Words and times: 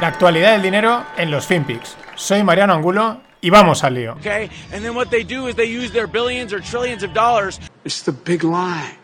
La 0.00 0.08
actualidad 0.08 0.52
del 0.54 0.62
dinero 0.62 1.04
en 1.16 1.30
los 1.30 1.46
FinPix. 1.46 1.96
Soy 2.16 2.42
Mariano 2.42 2.74
Angulo 2.74 3.20
y 3.40 3.50
vamos 3.50 3.84
al 3.84 3.94
lío. 3.94 4.16
Okay, 4.16 4.50
and 4.72 4.84
then 4.84 4.94
what 4.94 5.08
they 5.10 5.22
do 5.22 5.46
is 5.46 5.54
they 5.54 5.66
use 5.66 5.92
their 5.92 6.08
billions 6.08 6.52
or 6.52 6.60
trillions 6.60 7.04
of 7.04 7.12
dollars. 7.14 7.60
It's 7.84 8.02
the 8.02 8.12
big 8.12 8.42
lie. 8.42 8.96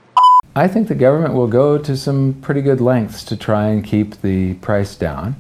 I 0.57 0.67
think 0.67 0.89
the 0.89 0.97
government 0.97 1.35
will 1.35 1.47
go 1.47 1.79
to 1.79 1.97
some 1.97 2.35
pretty 2.43 2.61
good 2.61 2.81
lengths 2.81 3.23
to 3.27 3.37
try 3.37 3.69
and 3.69 3.85
keep 3.85 4.21
the 4.21 4.55
price 4.55 4.97
down. 4.97 5.37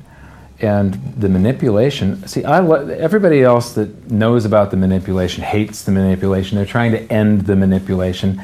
And 0.61 0.95
the 1.16 1.29
manipulation, 1.29 2.27
see, 2.29 2.45
I 2.45 2.62
everybody 2.93 3.43
else 3.43 3.73
that 3.73 4.11
knows 4.11 4.45
about 4.45 4.71
the 4.71 4.77
manipulation 4.77 5.43
hates 5.43 5.82
the 5.82 5.91
manipulation. 5.91 6.59
They're 6.59 6.67
trying 6.67 6.93
to 6.93 7.12
end 7.12 7.46
the 7.46 7.57
manipulation. 7.57 8.41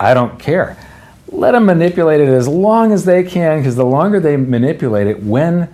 I 0.00 0.14
don't 0.14 0.38
care. 0.40 0.76
Let 1.28 1.52
them 1.52 1.66
manipulate 1.66 2.20
it 2.20 2.28
as 2.28 2.48
long 2.48 2.90
as 2.92 3.04
they 3.04 3.22
can, 3.22 3.58
because 3.58 3.76
the 3.76 3.84
longer 3.84 4.18
they 4.18 4.36
manipulate 4.36 5.06
it, 5.06 5.22
when, 5.22 5.68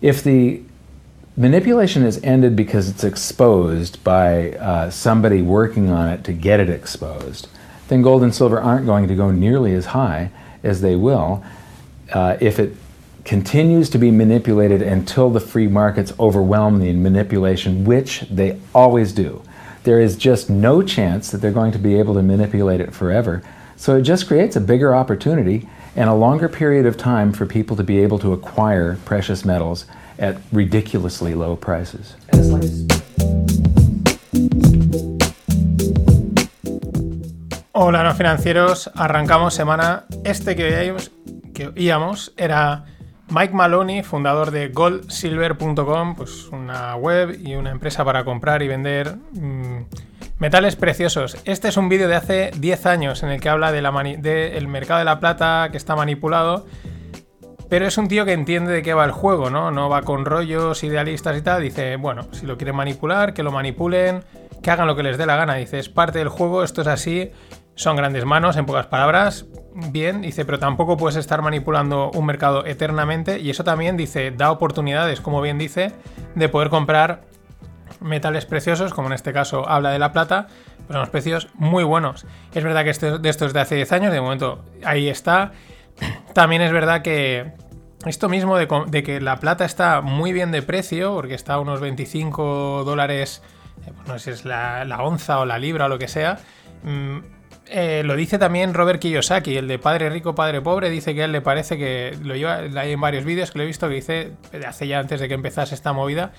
if 0.00 0.22
the 0.22 0.62
manipulation 1.36 2.02
is 2.04 2.22
ended 2.22 2.56
because 2.56 2.88
it's 2.88 3.04
exposed 3.04 4.02
by 4.02 4.52
uh, 4.52 4.90
somebody 4.90 5.42
working 5.42 5.90
on 5.90 6.08
it 6.08 6.24
to 6.24 6.32
get 6.32 6.60
it 6.60 6.68
exposed, 6.68 7.48
then 7.88 8.02
gold 8.02 8.22
and 8.22 8.34
silver 8.34 8.60
aren't 8.60 8.86
going 8.86 9.08
to 9.08 9.14
go 9.14 9.30
nearly 9.30 9.74
as 9.74 9.86
high 9.86 10.30
as 10.62 10.80
they 10.80 10.96
will 10.96 11.44
uh, 12.12 12.36
if 12.40 12.58
it 12.58 12.74
continues 13.24 13.90
to 13.90 13.98
be 13.98 14.10
manipulated 14.10 14.80
until 14.80 15.30
the 15.30 15.40
free 15.40 15.66
markets 15.66 16.12
overwhelm 16.18 16.78
the 16.78 16.92
manipulation, 16.94 17.84
which 17.84 18.20
they 18.22 18.58
always 18.74 19.12
do. 19.12 19.42
There 19.84 20.00
is 20.00 20.16
just 20.16 20.48
no 20.48 20.82
chance 20.82 21.30
that 21.30 21.38
they're 21.38 21.52
going 21.52 21.72
to 21.72 21.78
be 21.78 21.98
able 21.98 22.14
to 22.14 22.22
manipulate 22.22 22.80
it 22.80 22.94
forever. 22.94 23.42
So 23.76 23.96
it 23.96 24.02
just 24.02 24.26
creates 24.26 24.56
a 24.56 24.60
bigger 24.60 24.94
opportunity 24.94 25.68
and 25.96 26.08
a 26.08 26.14
longer 26.14 26.48
period 26.48 26.86
of 26.86 26.96
time 26.96 27.32
for 27.32 27.46
people 27.46 27.76
to 27.76 27.84
be 27.84 27.98
able 27.98 28.18
to 28.18 28.32
acquire 28.32 28.98
precious 29.04 29.44
metals 29.44 29.86
at 30.18 30.36
ridiculously 30.52 31.34
low 31.34 31.56
prices. 31.56 32.16
Hola, 37.72 38.02
no 38.02 38.14
financieros. 38.14 38.90
Arrancamos 38.94 39.54
semana. 39.54 40.04
Este 40.24 40.56
que 40.56 40.64
oíamos, 40.64 41.12
que 41.54 41.68
oíamos 41.68 42.32
era 42.36 42.84
Mike 43.30 43.54
Maloney, 43.54 44.02
fundador 44.02 44.50
de 44.50 44.68
goldsilver.com, 44.68 46.16
pues 46.16 46.48
una 46.48 46.96
web 46.96 47.38
y 47.40 47.54
una 47.54 47.70
empresa 47.70 48.04
para 48.04 48.24
comprar 48.24 48.62
y 48.62 48.68
vender 48.68 49.16
mm, 49.32 49.77
metales 50.38 50.76
preciosos. 50.76 51.36
Este 51.44 51.68
es 51.68 51.76
un 51.76 51.88
vídeo 51.88 52.08
de 52.08 52.14
hace 52.14 52.50
10 52.56 52.86
años 52.86 53.22
en 53.22 53.30
el 53.30 53.40
que 53.40 53.48
habla 53.48 53.72
del 53.72 53.84
de 54.22 54.64
mercado 54.68 54.98
de 54.98 55.04
la 55.04 55.20
plata 55.20 55.68
que 55.70 55.76
está 55.76 55.96
manipulado. 55.96 56.66
Pero 57.68 57.86
es 57.86 57.98
un 57.98 58.08
tío 58.08 58.24
que 58.24 58.32
entiende 58.32 58.72
de 58.72 58.82
qué 58.82 58.94
va 58.94 59.04
el 59.04 59.10
juego, 59.10 59.50
¿no? 59.50 59.70
No 59.70 59.90
va 59.90 60.02
con 60.02 60.24
rollos 60.24 60.82
idealistas 60.84 61.36
y 61.36 61.42
tal. 61.42 61.62
Dice, 61.62 61.96
bueno, 61.96 62.28
si 62.32 62.46
lo 62.46 62.56
quieren 62.56 62.76
manipular, 62.76 63.34
que 63.34 63.42
lo 63.42 63.52
manipulen, 63.52 64.24
que 64.62 64.70
hagan 64.70 64.86
lo 64.86 64.96
que 64.96 65.02
les 65.02 65.18
dé 65.18 65.26
la 65.26 65.36
gana. 65.36 65.54
Dice, 65.54 65.78
es 65.78 65.90
parte 65.90 66.18
del 66.18 66.28
juego, 66.28 66.64
esto 66.64 66.80
es 66.80 66.86
así, 66.86 67.30
son 67.74 67.96
grandes 67.96 68.24
manos, 68.24 68.56
en 68.56 68.64
pocas 68.64 68.86
palabras. 68.86 69.44
Bien, 69.90 70.22
dice, 70.22 70.46
pero 70.46 70.58
tampoco 70.58 70.96
puedes 70.96 71.16
estar 71.16 71.42
manipulando 71.42 72.10
un 72.14 72.24
mercado 72.24 72.64
eternamente. 72.64 73.38
Y 73.38 73.50
eso 73.50 73.64
también, 73.64 73.98
dice, 73.98 74.30
da 74.30 74.50
oportunidades, 74.50 75.20
como 75.20 75.42
bien 75.42 75.58
dice, 75.58 75.92
de 76.36 76.48
poder 76.48 76.70
comprar 76.70 77.27
metales 78.00 78.46
preciosos, 78.46 78.92
como 78.94 79.08
en 79.08 79.14
este 79.14 79.32
caso 79.32 79.68
habla 79.68 79.90
de 79.90 79.98
la 79.98 80.12
plata, 80.12 80.48
pues 80.86 80.96
a 80.96 81.00
unos 81.00 81.10
precios 81.10 81.48
muy 81.54 81.84
buenos. 81.84 82.26
Es 82.54 82.64
verdad 82.64 82.84
que 82.84 82.90
este, 82.90 83.18
de 83.18 83.28
esto 83.28 83.46
es 83.46 83.52
de 83.52 83.60
hace 83.60 83.74
10 83.76 83.92
años, 83.92 84.12
de 84.12 84.20
momento 84.20 84.64
ahí 84.84 85.08
está. 85.08 85.52
También 86.34 86.62
es 86.62 86.72
verdad 86.72 87.02
que 87.02 87.52
esto 88.06 88.28
mismo 88.28 88.56
de, 88.56 89.02
que 89.02 89.20
la 89.20 89.36
plata 89.38 89.64
está 89.64 90.00
muy 90.00 90.32
bien 90.32 90.52
de 90.52 90.62
precio, 90.62 91.14
porque 91.14 91.34
está 91.34 91.54
a 91.54 91.60
unos 91.60 91.80
25 91.80 92.84
dólares, 92.84 93.42
eh, 93.86 93.92
pues 93.94 94.08
no 94.08 94.18
sé 94.18 94.24
si 94.24 94.30
es 94.30 94.44
la, 94.44 94.98
onza 95.02 95.40
o 95.40 95.44
la 95.44 95.58
libra 95.58 95.86
o 95.86 95.88
lo 95.88 95.98
que 95.98 96.08
sea. 96.08 96.38
Mm, 96.84 97.18
eh, 97.70 98.02
lo 98.04 98.16
dice 98.16 98.38
también 98.38 98.72
Robert 98.72 99.00
Kiyosaki, 99.00 99.56
el 99.56 99.68
de 99.68 99.78
Padre 99.78 100.08
Rico, 100.08 100.34
Padre 100.34 100.62
Pobre, 100.62 100.88
dice 100.88 101.14
que 101.14 101.22
a 101.22 101.24
él 101.26 101.32
le 101.32 101.42
parece 101.42 101.76
que 101.76 102.16
lo 102.22 102.34
lleva, 102.34 102.60
hay 102.80 102.92
en 102.92 103.00
varios 103.00 103.24
vídeos 103.24 103.50
que 103.50 103.58
lo 103.58 103.64
he 103.64 103.66
visto 103.66 103.88
que 103.88 103.96
dice, 103.96 104.32
hace 104.66 104.86
ya 104.86 105.00
antes 105.00 105.20
de 105.20 105.28
que 105.28 105.34
empezase 105.34 105.74
esta 105.74 105.92
movida, 105.92 106.32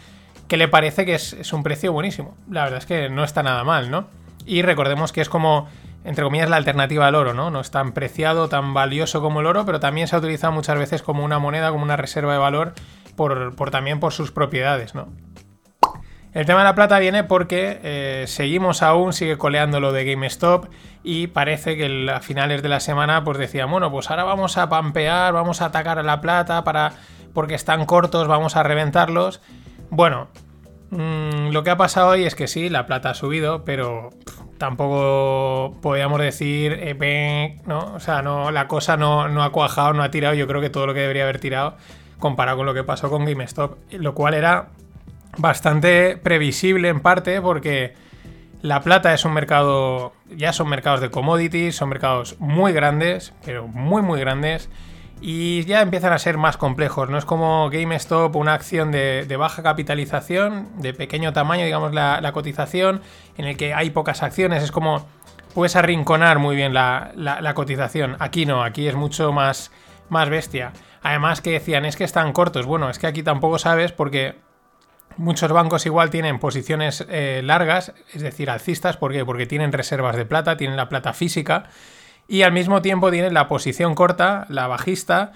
que 0.49 0.57
le 0.57 0.67
parece 0.67 1.05
que 1.05 1.13
es, 1.13 1.53
un 1.53 1.63
precio 1.63 1.93
buenísimo. 1.93 2.35
La 2.49 2.63
verdad 2.63 2.79
es 2.79 2.85
que 2.87 3.07
no 3.07 3.23
está 3.23 3.43
nada 3.43 3.63
mal, 3.63 3.89
¿no? 3.91 4.07
Y 4.45 4.63
recordemos 4.63 5.13
que 5.13 5.21
es 5.21 5.29
como, 5.29 5.69
entre 6.03 6.23
comillas, 6.23 6.49
la 6.49 6.57
alternativa 6.57 7.07
al 7.07 7.13
oro, 7.13 7.35
¿no? 7.35 7.51
No 7.51 7.61
es 7.61 7.69
tan 7.69 7.93
preciado, 7.93 8.49
tan 8.49 8.73
valioso 8.73 9.21
como 9.21 9.41
el 9.41 9.45
oro, 9.45 9.65
pero 9.65 9.79
también 9.79 10.07
se 10.07 10.15
ha 10.15 10.19
utilizado 10.19 10.51
muchas 10.51 10.77
veces 10.79 11.03
como 11.03 11.23
una 11.23 11.37
moneda, 11.37 11.69
como 11.69 11.83
una 11.83 11.97
reserva 11.97 12.33
de 12.33 12.39
valor, 12.39 12.73
por, 13.15 13.53
también 13.69 13.99
por 13.99 14.11
sus 14.11 14.31
propiedades, 14.31 14.95
¿no? 14.95 15.09
El 16.33 16.45
tema 16.45 16.59
de 16.59 16.65
la 16.65 16.75
plata 16.75 16.99
viene 16.99 17.23
porque 17.23 17.79
eh, 17.83 18.25
seguimos 18.27 18.81
aún, 18.81 19.13
sigue 19.13 19.37
coleando 19.37 19.79
lo 19.79 19.91
de 19.91 20.05
GameStop 20.05 20.67
y 21.03 21.27
parece 21.27 21.75
que 21.75 22.07
a 22.11 22.21
finales 22.21 22.61
de 22.61 22.69
la 22.69 22.79
semana 22.79 23.23
pues 23.23 23.37
decían, 23.37 23.69
bueno, 23.69 23.91
pues 23.91 24.09
ahora 24.09 24.23
vamos 24.23 24.57
a 24.57 24.69
pampear, 24.69 25.33
vamos 25.33 25.61
a 25.61 25.65
atacar 25.65 25.97
a 25.97 26.03
la 26.03 26.21
plata 26.21 26.63
para 26.63 26.93
porque 27.33 27.55
están 27.55 27.85
cortos, 27.85 28.27
vamos 28.27 28.55
a 28.55 28.63
reventarlos. 28.63 29.41
Bueno, 29.89 30.27
mm, 30.91 31.49
lo 31.51 31.63
que 31.63 31.69
ha 31.71 31.77
pasado 31.77 32.09
hoy 32.09 32.25
es 32.25 32.35
que 32.35 32.47
sí, 32.47 32.69
la 32.69 32.85
plata 32.85 33.11
ha 33.11 33.13
subido, 33.13 33.65
pero 33.65 34.09
tampoco 34.57 35.77
podríamos 35.81 36.19
decir, 36.19 36.77
eh, 36.79 37.55
¿no? 37.65 37.93
O 37.95 37.99
sea, 37.99 38.21
no, 38.21 38.51
la 38.51 38.67
cosa 38.67 38.97
no, 38.97 39.27
no, 39.27 39.43
ha 39.43 39.51
cuajado, 39.51 39.93
no 39.93 40.03
ha 40.03 40.11
tirado, 40.11 40.35
yo 40.35 40.47
creo 40.47 40.61
que 40.61 40.69
todo 40.69 40.85
lo 40.85 40.93
que 40.93 41.01
debería 41.01 41.23
haber 41.23 41.39
tirado 41.39 41.75
comparado 42.19 42.57
con 42.57 42.65
lo 42.65 42.73
que 42.73 42.83
pasó 42.83 43.09
con 43.09 43.25
GameStop, 43.25 43.77
lo 43.93 44.13
cual 44.13 44.33
era 44.33 44.67
bastante 45.37 46.17
previsible 46.17 46.89
en 46.89 46.99
parte 46.99 47.41
porque 47.41 47.93
la 48.61 48.81
plata 48.81 49.13
es 49.13 49.23
un 49.23 49.33
mercado, 49.33 50.13
ya 50.29 50.51
son 50.51 50.67
mercados 50.67 50.99
de 50.99 51.09
commodities, 51.09 51.77
son 51.77 51.89
mercados 51.89 52.35
muy 52.39 52.73
grandes, 52.73 53.33
pero 53.45 53.67
muy 53.67 54.01
muy 54.01 54.19
grandes 54.19 54.69
y 55.21 55.65
ya 55.65 55.81
empiezan 55.81 56.13
a 56.13 56.19
ser 56.19 56.37
más 56.37 56.57
complejos. 56.57 57.09
No 57.09 57.17
es 57.17 57.25
como 57.25 57.69
GameStop, 57.69 58.35
una 58.35 58.53
acción 58.53 58.91
de, 58.91 59.35
baja 59.37 59.61
capitalización, 59.63 60.69
de 60.81 60.93
pequeño 60.93 61.33
tamaño, 61.33 61.65
digamos, 61.65 61.93
la, 61.93 62.31
cotización, 62.33 63.01
en 63.37 63.45
el 63.45 63.57
que 63.57 63.73
hay 63.73 63.89
pocas 63.89 64.23
acciones. 64.23 64.63
Es 64.63 64.71
como 64.71 65.07
puedes 65.53 65.75
arrinconar 65.75 66.39
muy 66.39 66.55
bien 66.55 66.73
la, 66.73 67.51
cotización. 67.53 68.15
Aquí 68.19 68.45
no, 68.45 68.63
aquí 68.63 68.87
es 68.87 68.95
mucho 68.95 69.33
más, 69.33 69.71
más 70.07 70.29
bestia. 70.29 70.71
Además 71.01 71.41
que 71.41 71.51
decían, 71.51 71.85
es 71.85 71.97
que 71.97 72.05
están 72.05 72.31
cortos. 72.31 72.65
Bueno, 72.65 72.89
es 72.89 72.97
que 72.97 73.07
aquí 73.07 73.21
tampoco 73.21 73.59
sabes 73.59 73.91
porque 73.91 74.35
muchos 75.17 75.51
bancos 75.51 75.85
igual 75.85 76.09
tienen 76.09 76.39
posiciones 76.39 77.05
eh, 77.09 77.41
largas, 77.43 77.93
es 78.13 78.21
decir, 78.21 78.49
alcistas. 78.49 78.95
¿Por 78.95 79.11
qué? 79.11 79.25
Porque 79.25 79.45
tienen 79.45 79.73
reservas 79.73 80.15
de 80.15 80.25
plata, 80.25 80.55
tienen 80.55 80.77
la 80.77 80.87
plata 80.87 81.11
física 81.11 81.65
y 82.29 82.43
al 82.43 82.51
mismo 82.51 82.81
tiempo 82.83 83.09
tiene 83.09 83.31
la 83.31 83.47
posición 83.47 83.95
corta, 83.95 84.45
la 84.49 84.67
bajista, 84.67 85.33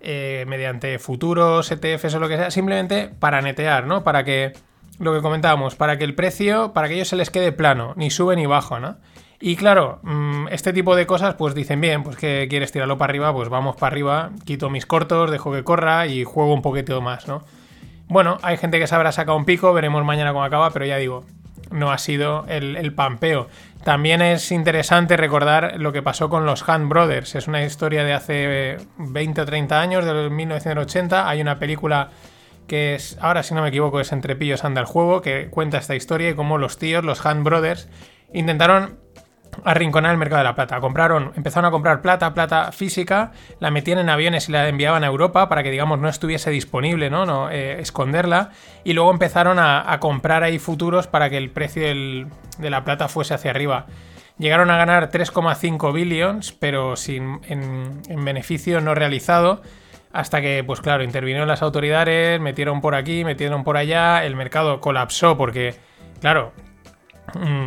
eh, 0.00 0.44
mediante 0.46 0.98
futuros, 0.98 1.72
ETFs 1.72 2.14
o 2.14 2.20
lo 2.20 2.28
que 2.28 2.36
sea, 2.36 2.50
simplemente 2.50 3.10
para 3.18 3.40
netear, 3.40 3.86
¿no? 3.86 4.04
Para 4.04 4.24
que, 4.24 4.52
lo 4.98 5.14
que 5.14 5.22
comentábamos, 5.22 5.74
para 5.74 5.96
que 5.96 6.04
el 6.04 6.14
precio, 6.14 6.74
para 6.74 6.88
que 6.88 6.94
ellos 6.96 7.08
se 7.08 7.16
les 7.16 7.30
quede 7.30 7.50
plano, 7.50 7.94
ni 7.96 8.10
sube 8.10 8.36
ni 8.36 8.44
bajo, 8.44 8.78
¿no? 8.78 8.98
Y 9.40 9.56
claro, 9.56 10.00
mm, 10.02 10.48
este 10.50 10.74
tipo 10.74 10.94
de 10.94 11.06
cosas, 11.06 11.34
pues 11.34 11.54
dicen, 11.54 11.80
bien, 11.80 12.02
pues 12.02 12.16
que 12.16 12.46
quieres 12.50 12.70
tirarlo 12.72 12.98
para 12.98 13.10
arriba, 13.10 13.32
pues 13.32 13.48
vamos 13.48 13.76
para 13.76 13.92
arriba, 13.92 14.30
quito 14.44 14.68
mis 14.68 14.84
cortos, 14.84 15.30
dejo 15.30 15.50
que 15.50 15.64
corra 15.64 16.06
y 16.06 16.24
juego 16.24 16.52
un 16.52 16.60
poquito 16.60 17.00
más, 17.00 17.26
¿no? 17.26 17.42
Bueno, 18.06 18.36
hay 18.42 18.58
gente 18.58 18.78
que 18.78 18.86
se 18.86 18.94
habrá 18.94 19.12
sacado 19.12 19.38
un 19.38 19.46
pico, 19.46 19.72
veremos 19.72 20.04
mañana 20.04 20.32
cómo 20.32 20.44
acaba, 20.44 20.70
pero 20.70 20.84
ya 20.84 20.98
digo, 20.98 21.24
no 21.74 21.92
ha 21.92 21.98
sido 21.98 22.46
el, 22.48 22.76
el 22.76 22.94
pampeo. 22.94 23.48
También 23.84 24.22
es 24.22 24.50
interesante 24.50 25.16
recordar 25.18 25.74
lo 25.78 25.92
que 25.92 26.00
pasó 26.00 26.30
con 26.30 26.46
los 26.46 26.66
Hunt 26.66 26.88
Brothers. 26.88 27.34
Es 27.34 27.48
una 27.48 27.62
historia 27.62 28.02
de 28.02 28.14
hace 28.14 28.78
20 28.96 29.40
o 29.42 29.44
30 29.44 29.78
años, 29.78 30.06
del 30.06 30.30
1980. 30.30 31.28
Hay 31.28 31.42
una 31.42 31.58
película 31.58 32.08
que 32.66 32.94
es, 32.94 33.18
ahora 33.20 33.42
si 33.42 33.52
no 33.52 33.60
me 33.60 33.68
equivoco, 33.68 34.00
es 34.00 34.12
Entre 34.12 34.36
pillos 34.36 34.64
anda 34.64 34.80
el 34.80 34.86
juego, 34.86 35.20
que 35.20 35.48
cuenta 35.50 35.76
esta 35.76 35.94
historia 35.94 36.30
y 36.30 36.34
cómo 36.34 36.56
los 36.56 36.78
tíos, 36.78 37.04
los 37.04 37.22
Hunt 37.24 37.42
Brothers, 37.42 37.88
intentaron 38.32 39.03
arrinconar 39.64 40.12
el 40.12 40.18
mercado 40.18 40.38
de 40.38 40.44
la 40.44 40.54
plata. 40.54 40.80
Compraron, 40.80 41.32
empezaron 41.36 41.68
a 41.68 41.70
comprar 41.70 42.02
plata, 42.02 42.34
plata 42.34 42.72
física, 42.72 43.32
la 43.60 43.70
metían 43.70 43.98
en 43.98 44.08
aviones 44.08 44.48
y 44.48 44.52
la 44.52 44.68
enviaban 44.68 45.04
a 45.04 45.06
Europa 45.06 45.48
para 45.48 45.62
que, 45.62 45.70
digamos, 45.70 45.98
no 45.98 46.08
estuviese 46.08 46.50
disponible, 46.50 47.10
¿no? 47.10 47.26
no 47.26 47.50
eh, 47.50 47.80
esconderla. 47.80 48.50
Y 48.84 48.92
luego 48.92 49.10
empezaron 49.10 49.58
a, 49.58 49.98
comprar 50.00 50.42
ahí 50.42 50.58
futuros 50.58 51.06
para 51.06 51.30
que 51.30 51.36
el 51.36 51.50
precio 51.50 51.82
de 51.82 52.70
la 52.70 52.84
plata 52.84 53.08
fuese 53.08 53.34
hacia 53.34 53.50
arriba. 53.50 53.86
Llegaron 54.38 54.70
a 54.70 54.76
ganar 54.76 55.10
3,5 55.10 55.92
billions, 55.92 56.52
pero 56.52 56.96
sin, 56.96 57.40
en, 57.48 58.02
en 58.08 58.24
beneficio 58.24 58.80
no 58.80 58.94
realizado. 58.94 59.62
Hasta 60.12 60.40
que, 60.40 60.62
pues 60.64 60.80
claro, 60.80 61.02
intervinieron 61.02 61.48
las 61.48 61.62
autoridades, 61.62 62.40
metieron 62.40 62.80
por 62.80 62.94
aquí, 62.94 63.24
metieron 63.24 63.64
por 63.64 63.76
allá, 63.76 64.24
el 64.24 64.36
mercado 64.36 64.80
colapsó 64.80 65.36
porque, 65.36 65.74
claro, 66.20 66.52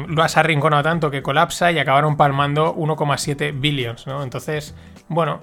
lo 0.07 0.23
has 0.23 0.37
arrinconado 0.37 0.83
tanto 0.83 1.11
que 1.11 1.21
colapsa 1.21 1.71
y 1.71 1.79
acabaron 1.79 2.15
palmando 2.17 2.75
1,7 2.75 3.59
billions, 3.59 4.07
¿no? 4.07 4.23
Entonces, 4.23 4.75
bueno, 5.09 5.41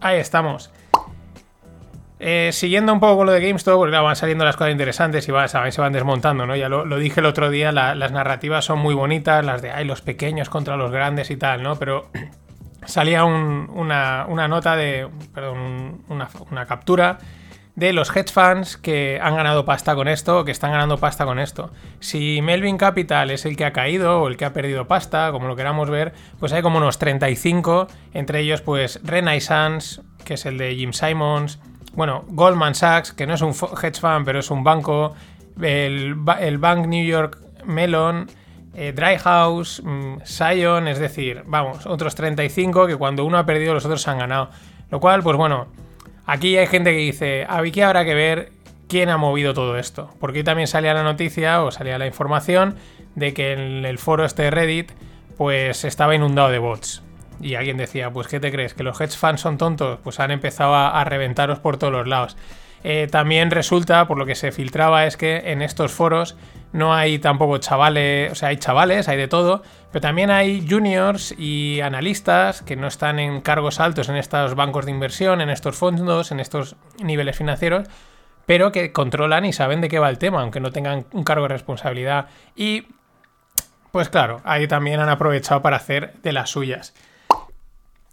ahí 0.00 0.18
estamos. 0.18 0.70
Eh, 2.18 2.50
siguiendo 2.52 2.94
un 2.94 3.00
poco 3.00 3.18
con 3.18 3.26
lo 3.26 3.32
de 3.32 3.46
GameStop, 3.46 3.76
porque 3.76 3.94
van 3.94 4.16
saliendo 4.16 4.44
las 4.44 4.56
cosas 4.56 4.72
interesantes 4.72 5.28
y 5.28 5.32
se 5.70 5.80
van 5.80 5.92
desmontando, 5.92 6.46
¿no? 6.46 6.56
Ya 6.56 6.68
lo, 6.70 6.84
dije 6.98 7.20
el 7.20 7.26
otro 7.26 7.50
día, 7.50 7.72
las 7.72 8.12
narrativas 8.12 8.64
son 8.64 8.78
muy 8.78 8.94
bonitas, 8.94 9.44
las 9.44 9.60
de 9.60 9.70
ay, 9.70 9.84
los 9.84 10.00
pequeños 10.00 10.48
contra 10.48 10.76
los 10.76 10.90
grandes 10.90 11.30
y 11.30 11.36
tal, 11.36 11.62
¿no? 11.62 11.76
Pero 11.76 12.08
salía 12.86 13.24
una, 13.24 14.26
nota 14.48 14.76
de. 14.76 15.08
Perdón, 15.34 16.02
una, 16.08 16.66
captura 16.66 17.18
de 17.76 17.92
los 17.92 18.14
hedge 18.14 18.32
funds 18.32 18.76
que 18.76 19.20
han 19.22 19.36
ganado 19.36 19.64
pasta 19.64 19.94
con 19.94 20.08
esto 20.08 20.40
o 20.40 20.44
que 20.44 20.50
están 20.50 20.72
ganando 20.72 20.98
pasta 20.98 21.24
con 21.24 21.38
esto. 21.38 21.70
Si 22.00 22.42
Melvin 22.42 22.78
Capital 22.78 23.30
es 23.30 23.46
el 23.46 23.56
que 23.56 23.64
ha 23.64 23.72
caído 23.72 24.20
o 24.20 24.28
el 24.28 24.36
que 24.36 24.44
ha 24.44 24.52
perdido 24.52 24.88
pasta, 24.88 25.30
como 25.30 25.46
lo 25.46 25.56
queramos 25.56 25.88
ver, 25.88 26.12
pues 26.40 26.52
hay 26.52 26.62
como 26.62 26.78
unos 26.78 26.98
35, 26.98 27.86
entre 28.14 28.40
ellos, 28.40 28.62
pues 28.62 29.00
Renaissance, 29.04 30.00
que 30.24 30.34
es 30.34 30.46
el 30.46 30.58
de 30.58 30.74
Jim 30.74 30.92
Simons 30.92 31.60
bueno, 31.96 32.24
Goldman 32.28 32.74
Sachs, 32.74 33.12
que 33.12 33.26
no 33.26 33.34
es 33.34 33.40
un 33.40 33.52
hedge 33.52 33.98
fund, 33.98 34.26
pero 34.26 34.40
es 34.40 34.50
un 34.50 34.62
banco, 34.62 35.14
el, 35.60 36.14
Bank 36.14 36.86
New 36.86 37.04
York 37.04 37.38
Mellon, 37.64 38.28
eh, 38.74 38.92
Dry 38.94 39.16
House, 39.16 39.82
mm, 39.82 40.18
Sion, 40.22 40.88
es 40.88 40.98
decir, 40.98 41.42
vamos, 41.46 41.86
otros 41.86 42.14
35 42.14 42.86
que 42.86 42.96
cuando 42.96 43.24
uno 43.24 43.38
ha 43.38 43.46
perdido 43.46 43.72
los 43.72 43.86
otros 43.86 44.06
han 44.08 44.18
ganado. 44.18 44.50
Lo 44.90 45.00
cual, 45.00 45.22
pues 45.22 45.38
bueno, 45.38 45.68
aquí 46.26 46.56
hay 46.56 46.66
gente 46.66 46.90
que 46.90 46.98
dice, 46.98 47.46
aquí 47.48 47.80
habrá 47.80 48.04
que 48.04 48.14
ver 48.14 48.52
quién 48.88 49.08
ha 49.08 49.16
movido 49.16 49.54
todo 49.54 49.78
esto. 49.78 50.10
Porque 50.20 50.44
también 50.44 50.68
salía 50.68 50.94
la 50.94 51.02
noticia 51.02 51.62
o 51.62 51.70
salía 51.70 51.98
la 51.98 52.06
información 52.06 52.76
de 53.14 53.34
que 53.34 53.52
en 53.52 53.84
el 53.84 53.98
foro 53.98 54.24
este 54.24 54.42
de 54.42 54.50
Reddit 54.50 54.92
pues 55.36 55.84
estaba 55.84 56.14
inundado 56.14 56.50
de 56.50 56.58
bots. 56.58 57.02
Y 57.40 57.54
alguien 57.54 57.76
decía, 57.76 58.10
pues 58.10 58.28
¿qué 58.28 58.40
te 58.40 58.50
crees? 58.50 58.74
¿Que 58.74 58.82
los 58.82 59.00
hedge 59.00 59.16
funds 59.16 59.40
son 59.40 59.58
tontos? 59.58 59.98
Pues 60.02 60.20
han 60.20 60.30
empezado 60.30 60.74
a, 60.74 61.04
reventaros 61.04 61.58
por 61.58 61.76
todos 61.76 61.92
los 61.92 62.06
lados. 62.06 62.36
Eh, 62.88 63.08
también 63.10 63.50
resulta, 63.50 64.06
por 64.06 64.16
lo 64.16 64.26
que 64.26 64.36
se 64.36 64.52
filtraba, 64.52 65.06
es 65.06 65.16
que 65.16 65.50
en 65.50 65.60
estos 65.60 65.90
foros 65.90 66.36
no 66.72 66.94
hay 66.94 67.18
tampoco 67.18 67.58
chavales, 67.58 68.30
o 68.30 68.36
sea, 68.36 68.50
hay 68.50 68.58
chavales, 68.58 69.08
hay 69.08 69.16
de 69.16 69.26
todo, 69.26 69.64
pero 69.90 70.00
también 70.00 70.30
hay 70.30 70.64
juniors 70.70 71.34
y 71.36 71.80
analistas 71.80 72.62
que 72.62 72.76
no 72.76 72.86
están 72.86 73.18
en 73.18 73.40
cargos 73.40 73.80
altos 73.80 74.08
en 74.08 74.14
estos 74.14 74.54
bancos 74.54 74.84
de 74.84 74.92
inversión, 74.92 75.40
en 75.40 75.50
estos 75.50 75.74
fondos, 75.74 76.30
en 76.30 76.38
estos 76.38 76.76
niveles 77.02 77.36
financieros, 77.36 77.88
pero 78.46 78.70
que 78.70 78.92
controlan 78.92 79.44
y 79.46 79.52
saben 79.52 79.80
de 79.80 79.88
qué 79.88 79.98
va 79.98 80.08
el 80.08 80.18
tema, 80.18 80.42
aunque 80.42 80.60
no 80.60 80.70
tengan 80.70 81.06
un 81.10 81.24
cargo 81.24 81.48
de 81.48 81.54
responsabilidad. 81.54 82.28
Y, 82.54 82.86
pues 83.90 84.10
claro, 84.10 84.42
ahí 84.44 84.68
también 84.68 85.00
han 85.00 85.08
aprovechado 85.08 85.60
para 85.60 85.78
hacer 85.78 86.12
de 86.22 86.30
las 86.30 86.50
suyas. 86.50 86.94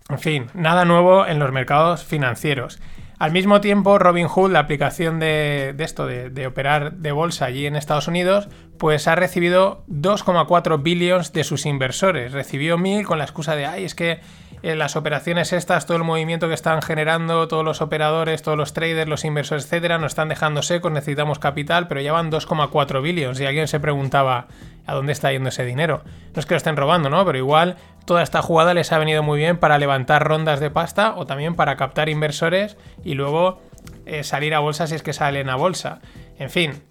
En 0.09 0.17
fin, 0.17 0.47
nada 0.55 0.83
nuevo 0.83 1.27
en 1.27 1.37
los 1.37 1.51
mercados 1.51 2.03
financieros. 2.03 2.79
Al 3.19 3.31
mismo 3.31 3.61
tiempo, 3.61 3.99
Robinhood, 3.99 4.51
la 4.51 4.59
aplicación 4.59 5.19
de, 5.19 5.75
esto, 5.79 6.05
de, 6.07 6.47
operar 6.47 6.93
de 6.93 7.11
bolsa 7.11 7.45
allí 7.45 7.65
en 7.65 7.75
Estados 7.75 8.07
Unidos, 8.07 8.49
pues 8.77 9.07
ha 9.07 9.15
recibido 9.15 9.83
2,4 9.87 10.81
billones 10.81 11.33
de 11.33 11.43
sus 11.43 11.65
inversores. 11.65 12.31
Recibió 12.31 12.77
mil 12.77 13.05
con 13.05 13.17
la 13.17 13.23
excusa 13.23 13.55
de, 13.55 13.65
ay, 13.65 13.85
es 13.85 13.95
que 13.95 14.19
las 14.63 14.95
operaciones 14.95 15.51
estas, 15.51 15.85
todo 15.85 15.97
el 15.97 16.05
movimiento 16.05 16.47
que 16.47 16.53
están 16.53 16.81
generando, 16.81 17.49
todos 17.49 17.65
los 17.65 17.81
operadores, 17.81 18.41
todos 18.43 18.57
los 18.57 18.71
traders, 18.71 19.09
los 19.09 19.25
inversores, 19.25 19.65
etcétera, 19.65 19.97
nos 19.97 20.13
están 20.13 20.29
dejando 20.29 20.61
secos, 20.61 20.89
necesitamos 20.89 21.37
capital, 21.37 21.89
pero 21.89 21.99
ya 21.99 22.13
van 22.13 22.31
2,4 22.31 23.01
billones. 23.01 23.41
Y 23.41 23.45
alguien 23.45 23.67
se 23.67 23.81
preguntaba, 23.81 24.47
¿a 24.85 24.93
dónde 24.93 25.11
está 25.11 25.33
yendo 25.33 25.49
ese 25.49 25.65
dinero? 25.65 26.03
No 26.33 26.39
es 26.39 26.45
que 26.45 26.53
lo 26.53 26.57
estén 26.57 26.77
robando, 26.77 27.09
¿no? 27.09 27.25
Pero 27.25 27.37
igual 27.37 27.75
toda 28.05 28.23
esta 28.23 28.41
jugada 28.41 28.73
les 28.73 28.93
ha 28.93 28.97
venido 28.97 29.21
muy 29.21 29.37
bien 29.37 29.57
para 29.57 29.77
levantar 29.77 30.25
rondas 30.25 30.61
de 30.61 30.69
pasta 30.69 31.15
o 31.17 31.25
también 31.25 31.55
para 31.55 31.75
captar 31.75 32.07
inversores 32.07 32.77
y 33.03 33.15
luego 33.15 33.61
eh, 34.05 34.23
salir 34.23 34.55
a 34.55 34.59
bolsa 34.59 34.87
si 34.87 34.95
es 34.95 35.03
que 35.03 35.11
salen 35.11 35.49
a 35.49 35.57
bolsa. 35.57 35.99
En 36.39 36.49
fin, 36.49 36.83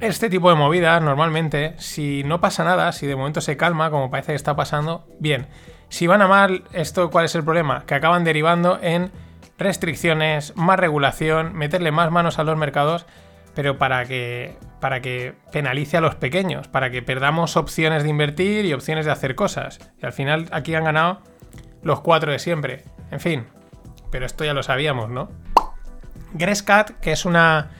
este 0.00 0.30
tipo 0.30 0.50
de 0.50 0.56
movidas 0.56 1.02
normalmente, 1.02 1.74
si 1.78 2.22
no 2.24 2.40
pasa 2.40 2.64
nada, 2.64 2.92
si 2.92 3.06
de 3.06 3.16
momento 3.16 3.40
se 3.40 3.56
calma, 3.56 3.90
como 3.90 4.10
parece 4.10 4.32
que 4.32 4.36
está 4.36 4.56
pasando, 4.56 5.06
bien. 5.18 5.46
Si 5.88 6.06
van 6.06 6.22
a 6.22 6.28
mal, 6.28 6.64
esto 6.72 7.10
¿cuál 7.10 7.26
es 7.26 7.34
el 7.34 7.44
problema? 7.44 7.84
Que 7.86 7.94
acaban 7.94 8.24
derivando 8.24 8.78
en 8.82 9.12
restricciones, 9.58 10.56
más 10.56 10.78
regulación, 10.78 11.54
meterle 11.54 11.92
más 11.92 12.10
manos 12.10 12.38
a 12.38 12.44
los 12.44 12.56
mercados, 12.56 13.06
pero 13.54 13.78
para 13.78 14.04
que, 14.04 14.56
para 14.80 15.00
que 15.00 15.34
penalice 15.52 15.96
a 15.96 16.00
los 16.00 16.16
pequeños, 16.16 16.68
para 16.68 16.90
que 16.90 17.02
perdamos 17.02 17.56
opciones 17.56 18.02
de 18.02 18.08
invertir 18.08 18.64
y 18.64 18.72
opciones 18.72 19.06
de 19.06 19.12
hacer 19.12 19.34
cosas. 19.34 19.78
Y 20.02 20.06
al 20.06 20.12
final 20.12 20.48
aquí 20.50 20.74
han 20.74 20.84
ganado 20.84 21.20
los 21.82 22.00
cuatro 22.00 22.32
de 22.32 22.38
siempre. 22.38 22.82
En 23.10 23.20
fin, 23.20 23.46
pero 24.10 24.26
esto 24.26 24.44
ya 24.44 24.54
lo 24.54 24.62
sabíamos, 24.62 25.10
¿no? 25.10 25.28
Grescat, 26.32 26.90
que 27.00 27.12
es 27.12 27.24
una 27.24 27.70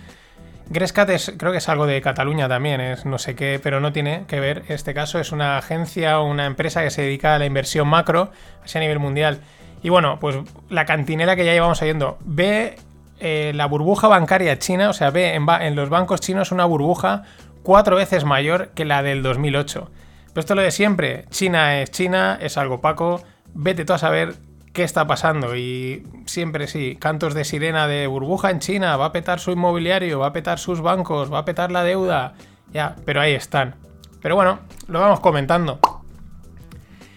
Grescat 0.71 1.11
es, 1.11 1.35
creo 1.37 1.53
que 1.53 1.59
es 1.59 1.69
algo 1.69 1.87
de 1.87 2.01
Cataluña 2.01 2.49
también, 2.49 2.81
es 2.81 3.05
no 3.05 3.19
sé 3.19 3.35
qué, 3.35 3.61
pero 3.63 3.81
no 3.81 3.93
tiene 3.93 4.25
que 4.27 4.41
ver. 4.41 4.65
Este 4.69 4.95
caso 4.95 5.19
es 5.19 5.31
una 5.31 5.59
agencia 5.59 6.21
o 6.21 6.27
una 6.27 6.47
empresa 6.47 6.83
que 6.83 6.91
se 6.91 7.03
dedica 7.03 7.35
a 7.35 7.39
la 7.39 7.47
inversión 7.47 7.87
macro, 7.89 8.31
así 8.65 8.79
a 8.79 8.81
nivel 8.81 8.99
mundial. 8.99 9.41
Y 9.83 9.91
bueno, 9.91 10.19
pues 10.19 10.37
la 10.71 10.87
cantinera 10.87 11.37
que 11.37 11.45
ya 11.45 11.53
llevamos 11.53 11.83
oyendo, 11.83 12.19
ve 12.25 12.77
eh, 13.21 13.53
la 13.55 13.67
burbuja 13.67 14.09
bancaria 14.09 14.59
china, 14.59 14.89
o 14.89 14.93
sea, 14.95 15.11
ve 15.11 15.35
en, 15.35 15.47
en, 15.49 15.77
los 15.77 15.91
bancos 15.91 16.21
chinos 16.21 16.53
una 16.53 16.65
burbuja 16.65 17.25
cuatro 17.63 17.97
veces 17.97 18.25
mayor 18.25 18.71
que 18.71 18.87
la 18.87 19.03
del 19.03 19.23
2008. 19.23 19.91
Pero 20.29 20.41
esto 20.41 20.55
es 20.55 20.57
lo 20.57 20.63
de 20.63 20.71
siempre, 20.71 21.27
China 21.31 21.81
es 21.81 21.91
China, 21.91 22.39
es 22.41 22.57
algo 22.57 22.77
opaco, 22.77 23.23
vete 23.53 23.85
tú 23.85 23.93
a 23.93 23.99
saber 23.99 24.35
qué 24.75 24.83
está 24.83 25.07
pasando. 25.07 25.57
Y 25.57 26.07
siempre 26.27 26.67
sí, 26.67 26.99
cantos 27.01 27.33
de 27.33 27.45
sirena 27.45 27.89
de 27.89 28.07
burbuja 28.07 28.51
en 28.51 28.59
China, 28.59 28.99
va 28.99 29.07
a 29.07 29.13
petar 29.13 29.41
su 29.41 29.53
inmobiliario, 29.53 30.19
va 30.19 30.27
a 30.27 30.33
petar 30.35 30.59
sus 30.59 30.83
bancos, 30.83 31.33
va 31.33 31.39
a 31.39 31.45
petar 31.47 31.73
la 31.73 31.83
deuda. 31.83 32.35
Ya, 32.75 32.97
pero 33.07 33.23
ahí 33.23 33.33
están. 33.33 33.77
Pero 34.21 34.35
bueno, 34.35 34.59
lo 34.89 35.01
vamos 35.01 35.21
comentando. 35.21 35.79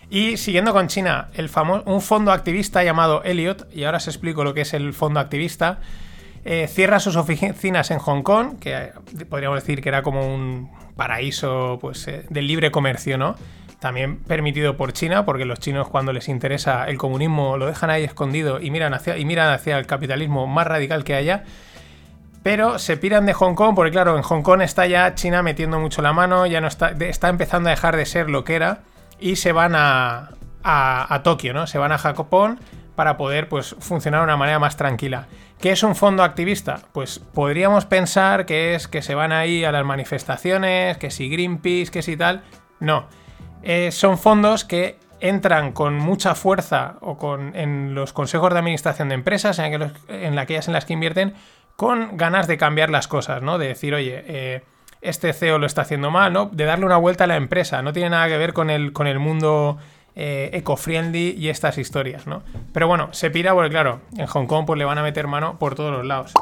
Y 0.10 0.38
siguiendo 0.38 0.72
con 0.72 0.88
China, 0.88 1.28
el 1.34 1.50
un 1.86 2.02
fondo 2.02 2.32
activista 2.32 2.84
llamado 2.84 3.24
Elliot, 3.24 3.68
y 3.74 3.84
ahora 3.84 3.98
os 3.98 4.08
explico 4.08 4.46
lo 4.46 4.54
que 4.54 4.62
es 4.62 4.74
el 4.74 4.94
fondo 4.94 5.20
activista, 5.20 5.80
eh, 6.46 6.68
cierra 6.68 7.00
sus 7.00 7.18
oficinas 7.18 7.92
en 7.92 8.00
Hong 8.00 8.22
Kong, 8.22 8.60
que 8.60 8.74
eh, 8.74 8.92
podríamos 9.30 9.60
decir 9.60 9.82
que 9.82 9.90
era 9.90 10.04
como 10.04 10.34
un 10.34 10.72
paraíso 10.96 11.78
pues, 11.82 12.08
eh, 12.08 12.26
del 12.30 12.48
libre 12.48 12.72
comercio, 12.72 13.18
¿no? 13.18 13.36
También 13.80 14.18
permitido 14.18 14.78
por 14.78 14.94
China, 14.94 15.26
porque 15.26 15.46
los 15.46 15.60
chinos 15.60 15.88
cuando 15.88 16.14
les 16.14 16.30
interesa 16.30 16.86
el 16.86 16.98
comunismo 16.98 17.58
lo 17.58 17.68
dejan 17.68 17.90
ahí 17.90 18.04
escondido 18.04 18.60
y 18.60 18.72
miran 18.72 18.94
hacia, 18.94 19.18
y 19.18 19.26
miran 19.26 19.54
hacia 19.54 19.78
el 19.78 19.86
capitalismo 19.86 20.48
más 20.48 20.68
radical 20.68 21.04
que 21.04 21.16
haya. 21.16 21.44
Pero 22.44 22.80
se 22.80 22.98
piran 22.98 23.26
de 23.26 23.34
Hong 23.34 23.56
Kong, 23.56 23.76
porque 23.76 23.92
claro, 23.92 24.16
en 24.16 24.24
Hong 24.24 24.42
Kong 24.42 24.62
está 24.62 24.88
ya 24.88 25.16
China 25.16 25.44
metiendo 25.44 25.80
mucho 25.80 26.02
la 26.02 26.14
mano, 26.14 26.46
ya 26.46 26.62
no 26.62 26.68
está, 26.68 26.92
está 26.92 27.30
empezando 27.30 27.70
a 27.70 27.72
dejar 27.72 27.98
de 27.98 28.06
ser 28.06 28.30
lo 28.30 28.44
que 28.44 28.56
era, 28.56 28.84
y 29.20 29.36
se 29.36 29.52
van 29.52 29.74
a, 29.76 30.30
a, 30.64 31.22
Tokio, 31.24 31.54
¿no? 31.54 31.68
Se 31.68 31.78
van 31.78 31.92
a 31.92 31.98
Japón 31.98 32.60
para 32.96 33.18
poder 33.18 33.48
pues, 33.50 33.76
funcionar 33.80 34.22
de 34.22 34.26
una 34.26 34.38
manera 34.38 34.60
más 34.60 34.78
tranquila. 34.78 35.28
¿Qué 35.60 35.72
es 35.72 35.84
un 35.84 35.96
fondo 35.96 36.24
activista? 36.24 36.82
Pues 36.94 37.20
podríamos 37.20 37.86
pensar 37.86 38.46
que 38.46 38.76
es 38.76 38.88
que 38.88 39.02
se 39.02 39.16
van 39.16 39.32
ahí 39.32 39.64
a 39.64 39.72
las 39.72 39.86
manifestaciones, 39.86 40.98
que 40.98 41.12
si 41.12 41.30
Greenpeace, 41.30 41.92
que 41.92 42.02
si 42.02 42.16
tal. 42.16 42.44
No. 42.80 43.08
Eh, 43.64 43.92
son 43.92 44.18
fondos 44.18 44.66
que 44.66 44.98
entran 45.20 45.72
con 45.72 45.96
mucha 45.98 46.36
fuerza 46.36 46.98
o 47.02 47.18
con, 47.18 47.56
en 47.56 47.96
los 47.96 48.14
consejos 48.14 48.54
de 48.54 48.60
administración 48.60 49.10
de 49.10 49.16
empresas, 49.16 49.60
en, 49.60 49.92
en 50.08 50.40
aquellas 50.40 50.68
en 50.68 50.74
las 50.74 50.86
que 50.86 50.94
invierten, 50.94 51.34
con 51.76 52.18
ganas 52.18 52.48
de 52.48 52.58
cambiar 52.58 52.90
las 52.90 53.08
cosas, 53.08 53.42
¿no? 53.42 53.58
De 53.58 53.68
decir, 53.68 53.94
oye, 53.94 54.24
eh, 54.28 54.64
este 55.02 55.32
CEO 55.34 55.60
lo 55.60 55.66
está 55.66 55.84
haciendo 55.84 56.12
mal, 56.12 56.34
¿no? 56.34 56.48
De 56.48 56.66
darle 56.66 56.86
una 56.86 56.98
vuelta 56.98 57.26
a 57.26 57.28
la 57.28 57.36
empresa. 57.36 57.82
No 57.82 57.94
tiene 57.94 58.10
nada 58.10 58.28
que 58.28 58.38
ver 58.38 58.54
con 58.54 58.70
el, 58.70 58.94
con 58.94 59.08
el 59.08 59.20
mundo 59.20 59.78
eh, 60.16 60.50
eco-friendly 60.54 61.36
y 61.38 61.50
estas 61.50 61.78
historias, 61.78 62.26
¿no? 62.26 62.42
Pero 62.74 62.88
bueno, 62.88 63.10
se 63.12 63.30
pira 63.30 63.54
porque, 63.54 63.70
claro, 63.70 64.02
en 64.18 64.26
Hong 64.26 64.48
Kong 64.48 64.66
pues 64.66 64.80
le 64.80 64.86
van 64.86 64.98
a 64.98 65.04
meter 65.04 65.28
mano 65.28 65.60
por 65.60 65.76
todos 65.76 65.92
los 65.92 66.06
lados. 66.06 66.34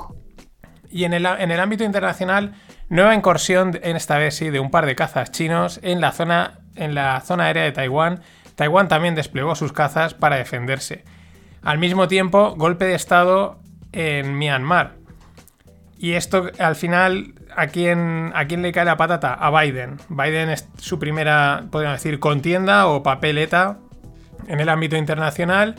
Y 0.89 1.03
en 1.03 1.13
el, 1.13 1.25
en 1.25 1.51
el 1.51 1.59
ámbito 1.59 1.83
internacional, 1.83 2.53
nueva 2.87 3.13
incursión, 3.13 3.77
en 3.83 3.97
esta 3.97 4.17
vez 4.17 4.35
sí, 4.35 4.49
de 4.49 4.61
un 4.61 4.71
par 4.71 4.85
de 4.85 4.95
cazas 4.95 5.31
chinos 5.31 5.81
en 5.83 5.99
la 5.99 6.13
zona 6.13 6.59
en 6.75 6.95
la 6.95 7.21
zona 7.21 7.45
aérea 7.45 7.63
de 7.63 7.71
Taiwán, 7.71 8.21
Taiwán 8.55 8.87
también 8.87 9.15
desplegó 9.15 9.55
sus 9.55 9.73
cazas 9.73 10.13
para 10.13 10.37
defenderse. 10.37 11.03
Al 11.61 11.77
mismo 11.77 12.07
tiempo, 12.07 12.55
golpe 12.55 12.85
de 12.85 12.95
Estado 12.95 13.59
en 13.91 14.37
Myanmar. 14.37 14.93
Y 15.97 16.13
esto 16.13 16.51
al 16.59 16.75
final, 16.75 17.33
¿a 17.55 17.67
quién, 17.67 18.31
¿a 18.35 18.45
quién 18.45 18.61
le 18.61 18.71
cae 18.71 18.85
la 18.85 18.97
patata? 18.97 19.33
A 19.33 19.49
Biden. 19.49 19.97
Biden 20.09 20.49
es 20.49 20.67
su 20.77 20.99
primera, 20.99 21.65
podríamos 21.71 21.99
decir, 22.01 22.19
contienda 22.19 22.87
o 22.87 23.03
papeleta 23.03 23.77
en 24.47 24.59
el 24.59 24.69
ámbito 24.69 24.95
internacional. 24.95 25.75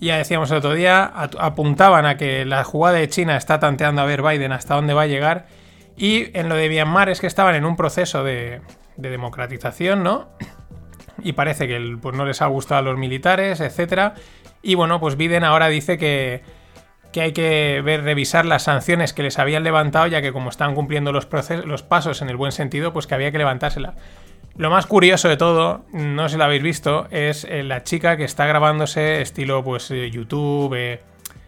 Ya 0.00 0.18
decíamos 0.18 0.50
el 0.50 0.58
otro 0.58 0.74
día, 0.74 1.04
apuntaban 1.38 2.04
a 2.04 2.16
que 2.16 2.44
la 2.44 2.62
jugada 2.64 2.98
de 2.98 3.08
China 3.08 3.36
está 3.36 3.58
tanteando 3.58 4.02
a 4.02 4.04
ver 4.04 4.22
Biden 4.22 4.52
hasta 4.52 4.74
dónde 4.74 4.94
va 4.94 5.02
a 5.02 5.06
llegar. 5.06 5.46
Y 5.96 6.36
en 6.38 6.48
lo 6.48 6.56
de 6.56 6.68
Myanmar 6.68 7.08
es 7.08 7.20
que 7.20 7.26
estaban 7.26 7.54
en 7.54 7.64
un 7.64 7.76
proceso 7.76 8.24
de, 8.24 8.60
de 8.96 9.10
democratización, 9.10 10.02
¿no? 10.02 10.28
Y 11.22 11.32
parece 11.32 11.68
que 11.68 11.96
pues, 12.00 12.16
no 12.16 12.24
les 12.24 12.42
ha 12.42 12.46
gustado 12.46 12.80
a 12.80 12.82
los 12.82 12.98
militares, 12.98 13.60
etc. 13.60 14.12
Y 14.62 14.74
bueno, 14.74 15.00
pues 15.00 15.16
Biden 15.16 15.44
ahora 15.44 15.68
dice 15.68 15.98
que, 15.98 16.42
que 17.12 17.20
hay 17.20 17.32
que 17.32 17.80
ver, 17.84 18.02
revisar 18.02 18.44
las 18.44 18.64
sanciones 18.64 19.12
que 19.12 19.22
les 19.22 19.38
habían 19.38 19.62
levantado, 19.62 20.06
ya 20.08 20.20
que 20.20 20.32
como 20.32 20.50
están 20.50 20.74
cumpliendo 20.74 21.12
los, 21.12 21.28
los 21.64 21.82
pasos 21.82 22.22
en 22.22 22.28
el 22.28 22.36
buen 22.36 22.50
sentido, 22.52 22.92
pues 22.92 23.06
que 23.06 23.14
había 23.14 23.30
que 23.30 23.38
levantársela. 23.38 23.94
Lo 24.56 24.70
más 24.70 24.86
curioso 24.86 25.28
de 25.28 25.36
todo, 25.36 25.84
no 25.92 26.28
sé 26.28 26.34
si 26.34 26.38
lo 26.38 26.44
habéis 26.44 26.62
visto, 26.62 27.08
es 27.10 27.44
eh, 27.44 27.62
la 27.64 27.82
chica 27.82 28.16
que 28.16 28.24
está 28.24 28.46
grabándose 28.46 29.20
estilo 29.20 29.64
pues 29.64 29.90
eh, 29.90 30.10
YouTube, 30.10 30.74
eh, 30.76 31.00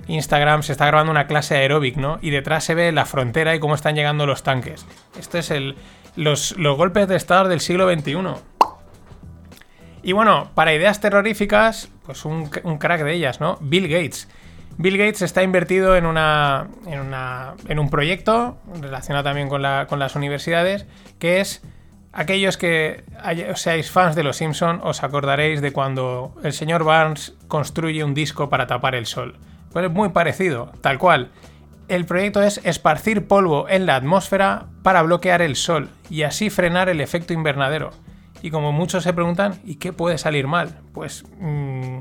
Instagram, 0.09 0.63
se 0.63 0.73
está 0.73 0.87
grabando 0.87 1.13
una 1.13 1.27
clase 1.27 1.57
aeróbic, 1.57 1.97
¿no? 1.97 2.19
Y 2.21 2.31
detrás 2.31 2.65
se 2.65 2.75
ve 2.75 2.91
la 2.93 3.05
frontera 3.05 3.55
y 3.55 3.61
cómo 3.61 3.75
están 3.75 3.95
llegando 3.95 4.27
los 4.27 4.43
tanques. 4.43 4.87
Esto 5.19 5.39
es 5.39 5.51
el, 5.51 5.77
los, 6.17 6.57
los 6.59 6.77
golpes 6.77 7.09
de 7.09 7.17
estado 7.17 7.49
del 7.49 7.61
siglo 7.61 7.93
XXI. 7.93 8.17
Y 10.03 10.13
bueno, 10.13 10.51
para 10.55 10.75
ideas 10.75 11.01
terroríficas, 11.01 11.91
pues 12.05 12.25
un, 12.25 12.47
crack 12.47 13.03
de 13.03 13.15
ellas, 13.15 13.41
¿no? 13.41 13.59
Bill 13.61 13.89
Gates. 13.89 14.29
Bill 14.79 14.99
Gates 14.99 15.23
está 15.23 15.43
invertido 15.43 15.97
en, 15.97 16.07
una, 16.07 16.69
en, 16.87 17.01
una, 17.01 17.55
en 17.67 17.79
un 17.79 17.91
proyecto 17.91 18.59
relacionado 18.81 19.25
también 19.25 19.49
con, 19.49 19.63
con, 19.89 19.99
las 19.99 20.15
universidades, 20.15 20.87
que 21.19 21.41
es 21.41 21.63
aquellos 22.13 22.57
que 22.57 23.05
seáis 23.55 23.91
fans 23.91 24.15
de 24.15 24.23
Los 24.23 24.37
Simpson, 24.37 24.81
os 24.83 25.03
acordaréis 25.03 25.61
de 25.61 25.73
cuando 25.73 26.35
el 26.45 26.53
señor 26.53 26.85
Barnes 26.85 27.35
construye 27.49 28.05
un 28.05 28.15
disco 28.15 28.49
para 28.49 28.67
tapar 28.67 28.95
el 28.95 29.07
sol. 29.07 29.37
Pues 29.73 29.87
es 29.87 29.91
muy 29.91 30.11
parecido, 30.11 30.73
tal 30.83 30.99
cual. 30.99 31.31
El 31.89 32.05
proyecto 32.05 32.43
es 32.43 32.61
esparcir 32.65 33.29
polvo 33.29 33.69
en 33.69 33.87
la 33.87 33.95
atmósfera 33.95 34.67
para 34.83 35.03
bloquear 35.03 35.41
el 35.41 35.55
sol 35.55 35.89
y 36.11 36.23
así 36.23 36.51
frenar 36.51 36.89
el 36.89 37.01
efecto 37.01 37.33
invernadero. 37.33 37.91
Y 38.43 38.51
como 38.51 38.73
muchos 38.73 39.05
se 39.05 39.13
preguntan, 39.13 39.61
¿y 39.65 39.77
qué 39.77 39.93
puede 39.93 40.19
salir 40.19 40.47
mal? 40.47 40.81
Pues, 40.93 41.25
mm, 41.39 42.01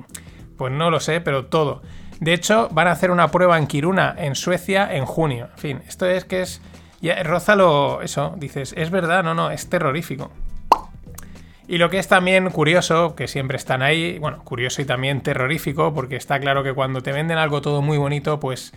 pues 0.58 0.74
no 0.74 0.90
lo 0.90 1.00
sé, 1.00 1.22
pero 1.22 1.46
todo. 1.46 1.82
De 2.20 2.34
hecho, 2.34 2.70
van 2.72 2.88
a 2.88 2.92
hacer 2.92 3.12
una 3.12 3.30
prueba 3.30 3.58
en 3.58 3.68
Kiruna, 3.68 4.16
en 4.18 4.36
Suecia, 4.36 4.92
en 4.92 5.06
junio. 5.06 5.50
En 5.54 5.58
fin, 5.58 5.82
esto 5.88 6.08
es 6.08 6.26
que 6.26 6.42
es. 6.42 6.62
Ya, 7.02 7.22
Rózalo, 7.24 8.02
eso, 8.02 8.34
dices, 8.38 8.74
es 8.78 8.90
verdad, 8.90 9.24
no, 9.24 9.36
no, 9.36 9.52
es 9.52 9.70
terrorífico. 9.70 10.32
Y 11.68 11.78
lo 11.78 11.90
que 11.90 12.00
es 12.00 12.08
también 12.08 12.50
curioso, 12.52 13.16
que 13.16 13.28
siempre 13.28 13.58
están 13.58 13.82
ahí, 13.82 14.18
bueno, 14.20 14.44
curioso 14.44 14.82
y 14.82 14.86
también 14.86 15.22
terrorífico, 15.22 15.94
porque 15.94 16.16
está 16.16 16.40
claro 16.40 16.64
que 16.64 16.74
cuando 16.74 17.02
te 17.02 17.12
venden 17.12 17.38
algo 17.38 17.62
todo 17.62 17.82
muy 17.82 17.98
bonito, 17.98 18.40
pues. 18.40 18.72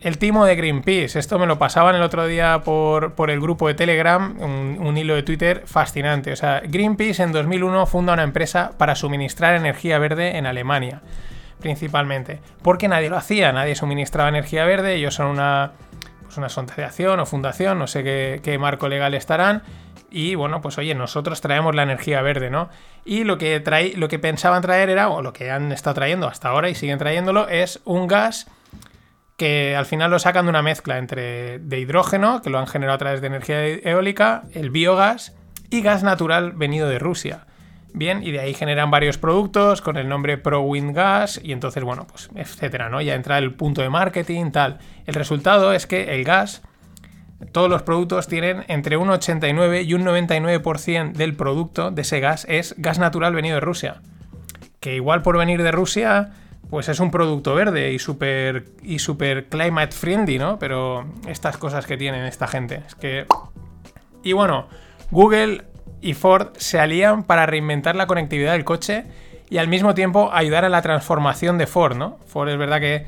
El 0.00 0.18
timo 0.18 0.44
de 0.44 0.54
Greenpeace. 0.54 1.18
Esto 1.18 1.38
me 1.38 1.46
lo 1.46 1.58
pasaban 1.58 1.96
el 1.96 2.02
otro 2.02 2.26
día 2.26 2.62
por, 2.62 3.12
el 3.28 3.40
grupo 3.40 3.66
de 3.66 3.74
Telegram, 3.74 4.36
un, 4.40 4.96
hilo 4.96 5.14
de 5.14 5.22
Twitter 5.22 5.62
fascinante. 5.66 6.32
O 6.32 6.36
sea, 6.36 6.60
Greenpeace 6.64 7.22
en 7.22 7.32
2001 7.32 7.86
funda 7.86 8.12
una 8.12 8.22
empresa 8.22 8.72
para 8.78 8.94
suministrar 8.94 9.56
energía 9.56 9.98
verde 9.98 10.36
en 10.36 10.46
Alemania, 10.46 11.02
principalmente. 11.60 12.40
Porque 12.62 12.88
nadie 12.88 13.10
lo 13.10 13.16
hacía, 13.16 13.52
nadie 13.52 13.74
suministraba 13.74 14.28
energía 14.28 14.64
verde. 14.64 14.94
Ellos 14.94 15.14
son 15.14 15.26
una, 15.26 15.72
pues 16.22 16.36
una 16.36 16.46
asociación 16.46 17.18
o 17.18 17.26
fundación, 17.26 17.78
no 17.78 17.86
sé 17.86 18.04
qué, 18.04 18.40
qué 18.44 18.58
marco 18.58 18.88
legal 18.88 19.14
estarán. 19.14 19.62
Y 20.10 20.36
bueno, 20.36 20.60
pues 20.60 20.78
oye, 20.78 20.94
nosotros 20.94 21.40
traemos 21.40 21.74
la 21.74 21.82
energía 21.82 22.22
verde, 22.22 22.48
¿no? 22.48 22.68
Y 23.04 23.24
lo 23.24 23.38
que, 23.38 23.58
trae, 23.60 23.94
lo 23.96 24.08
que 24.08 24.18
pensaban 24.18 24.62
traer 24.62 24.88
era, 24.88 25.08
o 25.08 25.20
lo 25.20 25.32
que 25.32 25.50
han 25.50 25.72
estado 25.72 25.94
trayendo 25.94 26.28
hasta 26.28 26.50
ahora 26.50 26.68
y 26.68 26.74
siguen 26.74 26.98
trayéndolo, 26.98 27.48
es 27.48 27.80
un 27.84 28.06
gas 28.06 28.46
que 29.36 29.76
al 29.76 29.86
final 29.86 30.10
lo 30.10 30.18
sacan 30.18 30.46
de 30.46 30.50
una 30.50 30.62
mezcla 30.62 30.98
entre 30.98 31.58
de 31.58 31.78
hidrógeno, 31.78 32.40
que 32.42 32.50
lo 32.50 32.58
han 32.58 32.66
generado 32.66 32.96
a 32.96 32.98
través 32.98 33.20
de 33.20 33.26
energía 33.26 33.66
eólica, 33.66 34.44
el 34.54 34.70
biogás 34.70 35.34
y 35.70 35.82
gas 35.82 36.02
natural 36.02 36.52
venido 36.52 36.88
de 36.88 36.98
Rusia. 36.98 37.46
Bien, 37.92 38.22
y 38.22 38.30
de 38.30 38.40
ahí 38.40 38.52
generan 38.52 38.90
varios 38.90 39.16
productos 39.16 39.80
con 39.80 39.96
el 39.96 40.06
nombre 40.06 40.36
ProWind 40.36 40.94
Gas 40.94 41.40
y 41.42 41.52
entonces, 41.52 41.82
bueno, 41.82 42.06
pues 42.06 42.28
etcétera, 42.34 42.90
¿no? 42.90 43.00
Ya 43.00 43.14
entra 43.14 43.38
el 43.38 43.54
punto 43.54 43.80
de 43.80 43.88
marketing, 43.88 44.50
tal. 44.50 44.78
El 45.06 45.14
resultado 45.14 45.72
es 45.72 45.86
que 45.86 46.14
el 46.14 46.22
gas, 46.24 46.62
todos 47.52 47.70
los 47.70 47.82
productos 47.82 48.28
tienen 48.28 48.64
entre 48.68 48.98
un 48.98 49.08
89 49.08 49.82
y 49.82 49.94
un 49.94 50.04
99% 50.04 51.12
del 51.12 51.36
producto 51.36 51.90
de 51.90 52.02
ese 52.02 52.20
gas 52.20 52.44
es 52.50 52.74
gas 52.76 52.98
natural 52.98 53.34
venido 53.34 53.54
de 53.54 53.60
Rusia. 53.60 54.02
Que 54.80 54.94
igual 54.94 55.22
por 55.22 55.38
venir 55.38 55.62
de 55.62 55.72
Rusia 55.72 56.32
pues 56.70 56.88
es 56.88 57.00
un 57.00 57.10
producto 57.10 57.54
verde 57.54 57.92
y 57.92 57.98
súper 57.98 58.64
y 58.82 58.98
super 58.98 59.46
climate 59.46 59.92
friendly, 59.92 60.38
¿no? 60.38 60.58
Pero 60.58 61.06
estas 61.26 61.56
cosas 61.56 61.86
que 61.86 61.96
tienen 61.96 62.24
esta 62.24 62.46
gente, 62.46 62.82
es 62.86 62.94
que... 62.94 63.26
Y 64.22 64.32
bueno, 64.32 64.66
Google 65.10 65.64
y 66.00 66.14
Ford 66.14 66.48
se 66.56 66.80
alían 66.80 67.24
para 67.24 67.46
reinventar 67.46 67.94
la 67.94 68.06
conectividad 68.06 68.52
del 68.52 68.64
coche 68.64 69.04
y 69.48 69.58
al 69.58 69.68
mismo 69.68 69.94
tiempo 69.94 70.30
ayudar 70.32 70.64
a 70.64 70.68
la 70.68 70.82
transformación 70.82 71.58
de 71.58 71.66
Ford, 71.66 71.96
¿no? 71.96 72.18
Ford 72.26 72.48
es 72.48 72.58
verdad 72.58 72.80
que 72.80 73.06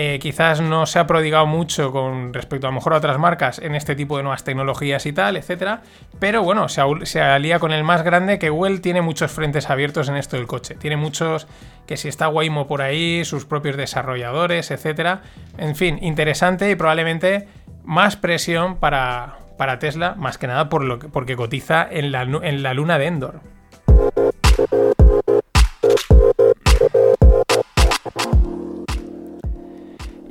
eh, 0.00 0.20
quizás 0.20 0.60
no 0.60 0.86
se 0.86 1.00
ha 1.00 1.08
prodigado 1.08 1.44
mucho 1.44 1.90
con 1.90 2.32
respecto 2.32 2.68
a 2.68 2.70
lo 2.70 2.76
mejor 2.76 2.94
a 2.94 2.98
otras 2.98 3.18
marcas 3.18 3.58
en 3.58 3.74
este 3.74 3.96
tipo 3.96 4.16
de 4.16 4.22
nuevas 4.22 4.44
tecnologías 4.44 5.04
y 5.06 5.12
tal, 5.12 5.36
etcétera. 5.36 5.82
Pero 6.20 6.44
bueno, 6.44 6.68
se, 6.68 7.20
alía 7.20 7.58
con 7.58 7.72
el 7.72 7.82
más 7.82 8.04
grande 8.04 8.38
que 8.38 8.48
Google 8.48 8.78
tiene 8.78 9.02
muchos 9.02 9.32
frentes 9.32 9.68
abiertos 9.68 10.08
en 10.08 10.14
esto 10.14 10.36
del 10.36 10.46
coche. 10.46 10.76
Tiene 10.76 10.96
muchos 10.96 11.48
que 11.88 11.96
si 11.96 12.06
está 12.06 12.28
Waymo 12.28 12.68
por 12.68 12.80
ahí, 12.80 13.24
sus 13.24 13.44
propios 13.44 13.76
desarrolladores, 13.76 14.70
etcétera. 14.70 15.22
En 15.56 15.74
fin, 15.74 15.98
interesante 16.00 16.70
y 16.70 16.76
probablemente 16.76 17.48
más 17.82 18.14
presión 18.14 18.76
para, 18.76 19.38
para 19.56 19.80
Tesla, 19.80 20.14
más 20.14 20.38
que 20.38 20.46
nada 20.46 20.68
por 20.68 20.84
lo 20.84 21.00
porque 21.00 21.34
cotiza 21.34 21.84
en 21.90 22.12
la, 22.12 22.22
en 22.22 22.62
la 22.62 22.72
luna 22.72 23.00
de 23.00 23.06
Endor. 23.06 23.40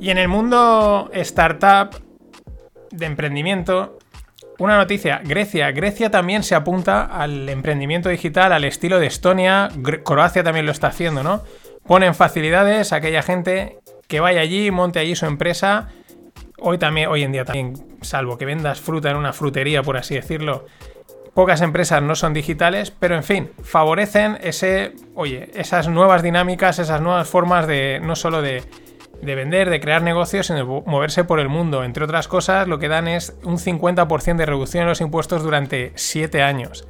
Y 0.08 0.10
en 0.10 0.16
el 0.16 0.28
mundo 0.28 1.10
startup 1.12 1.90
de 2.90 3.04
emprendimiento, 3.04 3.98
una 4.58 4.78
noticia, 4.78 5.20
Grecia. 5.22 5.70
Grecia 5.72 6.10
también 6.10 6.44
se 6.44 6.54
apunta 6.54 7.04
al 7.04 7.46
emprendimiento 7.50 8.08
digital 8.08 8.54
al 8.54 8.64
estilo 8.64 8.98
de 9.00 9.06
Estonia, 9.06 9.68
Croacia 10.06 10.42
también 10.42 10.64
lo 10.64 10.72
está 10.72 10.86
haciendo, 10.86 11.22
¿no? 11.22 11.42
Ponen 11.86 12.14
facilidades 12.14 12.94
a 12.94 12.96
aquella 12.96 13.20
gente 13.20 13.80
que 14.06 14.20
vaya 14.20 14.40
allí, 14.40 14.70
monte 14.70 14.98
allí 14.98 15.14
su 15.14 15.26
empresa. 15.26 15.88
Hoy 16.58 16.78
también, 16.78 17.10
hoy 17.10 17.22
en 17.22 17.32
día 17.32 17.44
también, 17.44 17.74
salvo 18.00 18.38
que 18.38 18.46
vendas 18.46 18.80
fruta 18.80 19.10
en 19.10 19.18
una 19.18 19.34
frutería, 19.34 19.82
por 19.82 19.98
así 19.98 20.14
decirlo, 20.14 20.64
pocas 21.34 21.60
empresas 21.60 22.02
no 22.02 22.14
son 22.14 22.32
digitales, 22.32 22.90
pero 22.98 23.14
en 23.14 23.24
fin, 23.24 23.50
favorecen 23.62 24.38
ese, 24.40 24.94
oye, 25.14 25.50
esas 25.52 25.86
nuevas 25.86 26.22
dinámicas, 26.22 26.78
esas 26.78 27.02
nuevas 27.02 27.28
formas 27.28 27.66
de 27.66 28.00
no 28.02 28.16
solo 28.16 28.40
de 28.40 28.62
de 29.22 29.34
vender, 29.34 29.70
de 29.70 29.80
crear 29.80 30.02
negocios 30.02 30.50
y 30.50 30.54
de 30.54 30.64
moverse 30.64 31.24
por 31.24 31.40
el 31.40 31.48
mundo. 31.48 31.84
Entre 31.84 32.04
otras 32.04 32.28
cosas, 32.28 32.68
lo 32.68 32.78
que 32.78 32.88
dan 32.88 33.08
es 33.08 33.36
un 33.42 33.58
50% 33.58 34.36
de 34.36 34.46
reducción 34.46 34.82
en 34.82 34.88
los 34.88 35.00
impuestos 35.00 35.42
durante 35.42 35.92
7 35.94 36.42
años. 36.42 36.86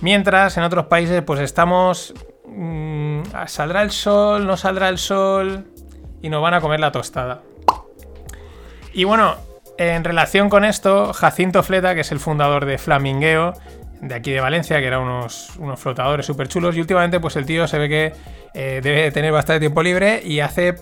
Mientras 0.00 0.56
en 0.56 0.64
otros 0.64 0.86
países 0.86 1.22
pues 1.22 1.40
estamos... 1.40 2.14
Mm, 2.46 3.22
¿Saldrá 3.46 3.82
el 3.82 3.90
sol? 3.90 4.46
¿No 4.46 4.56
saldrá 4.56 4.88
el 4.88 4.98
sol? 4.98 5.64
Y 6.22 6.28
nos 6.28 6.42
van 6.42 6.54
a 6.54 6.60
comer 6.60 6.80
la 6.80 6.92
tostada. 6.92 7.42
Y 8.92 9.04
bueno, 9.04 9.36
en 9.76 10.04
relación 10.04 10.48
con 10.48 10.64
esto, 10.64 11.12
Jacinto 11.12 11.62
Fleta, 11.62 11.94
que 11.94 12.02
es 12.02 12.12
el 12.12 12.20
fundador 12.20 12.64
de 12.64 12.78
Flamingueo, 12.78 13.54
de 14.00 14.14
aquí 14.14 14.30
de 14.32 14.40
Valencia, 14.40 14.78
que 14.80 14.86
eran 14.86 15.00
unos, 15.00 15.56
unos 15.58 15.80
flotadores 15.80 16.26
súper 16.26 16.48
chulos, 16.48 16.76
y 16.76 16.80
últimamente 16.80 17.18
pues 17.18 17.36
el 17.36 17.46
tío 17.46 17.66
se 17.66 17.78
ve 17.78 17.88
que 17.88 18.12
eh, 18.54 18.80
debe 18.82 19.10
tener 19.10 19.32
bastante 19.32 19.60
tiempo 19.60 19.82
libre 19.82 20.22
y 20.24 20.40
hace 20.40 20.76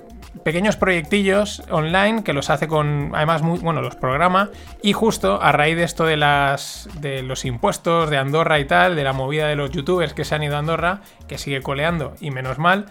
pequeños 0.45 0.77
proyectillos 0.77 1.63
online 1.71 2.25
que 2.25 2.33
los 2.33 2.51
hace 2.51 2.67
con, 2.69 3.13
además, 3.15 3.43
muy, 3.43 3.59
bueno, 3.59 3.83
los 3.83 3.97
programa 3.97 4.51
y 4.83 4.93
justo 4.93 5.41
a 5.43 5.53
raíz 5.53 5.77
de 5.77 5.85
esto 5.85 6.05
de, 6.05 6.17
las, 6.17 6.89
de 7.01 7.23
los 7.23 7.45
impuestos 7.45 8.11
de 8.11 8.19
Andorra 8.19 8.59
y 8.59 8.65
tal, 8.65 8.97
de 8.97 9.05
la 9.05 9.13
movida 9.13 9.47
de 9.47 9.57
los 9.57 9.71
youtubers 9.71 10.15
que 10.15 10.25
se 10.25 10.35
han 10.35 10.43
ido 10.43 10.57
a 10.57 10.61
Andorra, 10.61 11.01
que 11.29 11.39
sigue 11.39 11.61
coleando 11.61 12.15
y 12.21 12.31
menos 12.31 12.59
mal, 12.59 12.87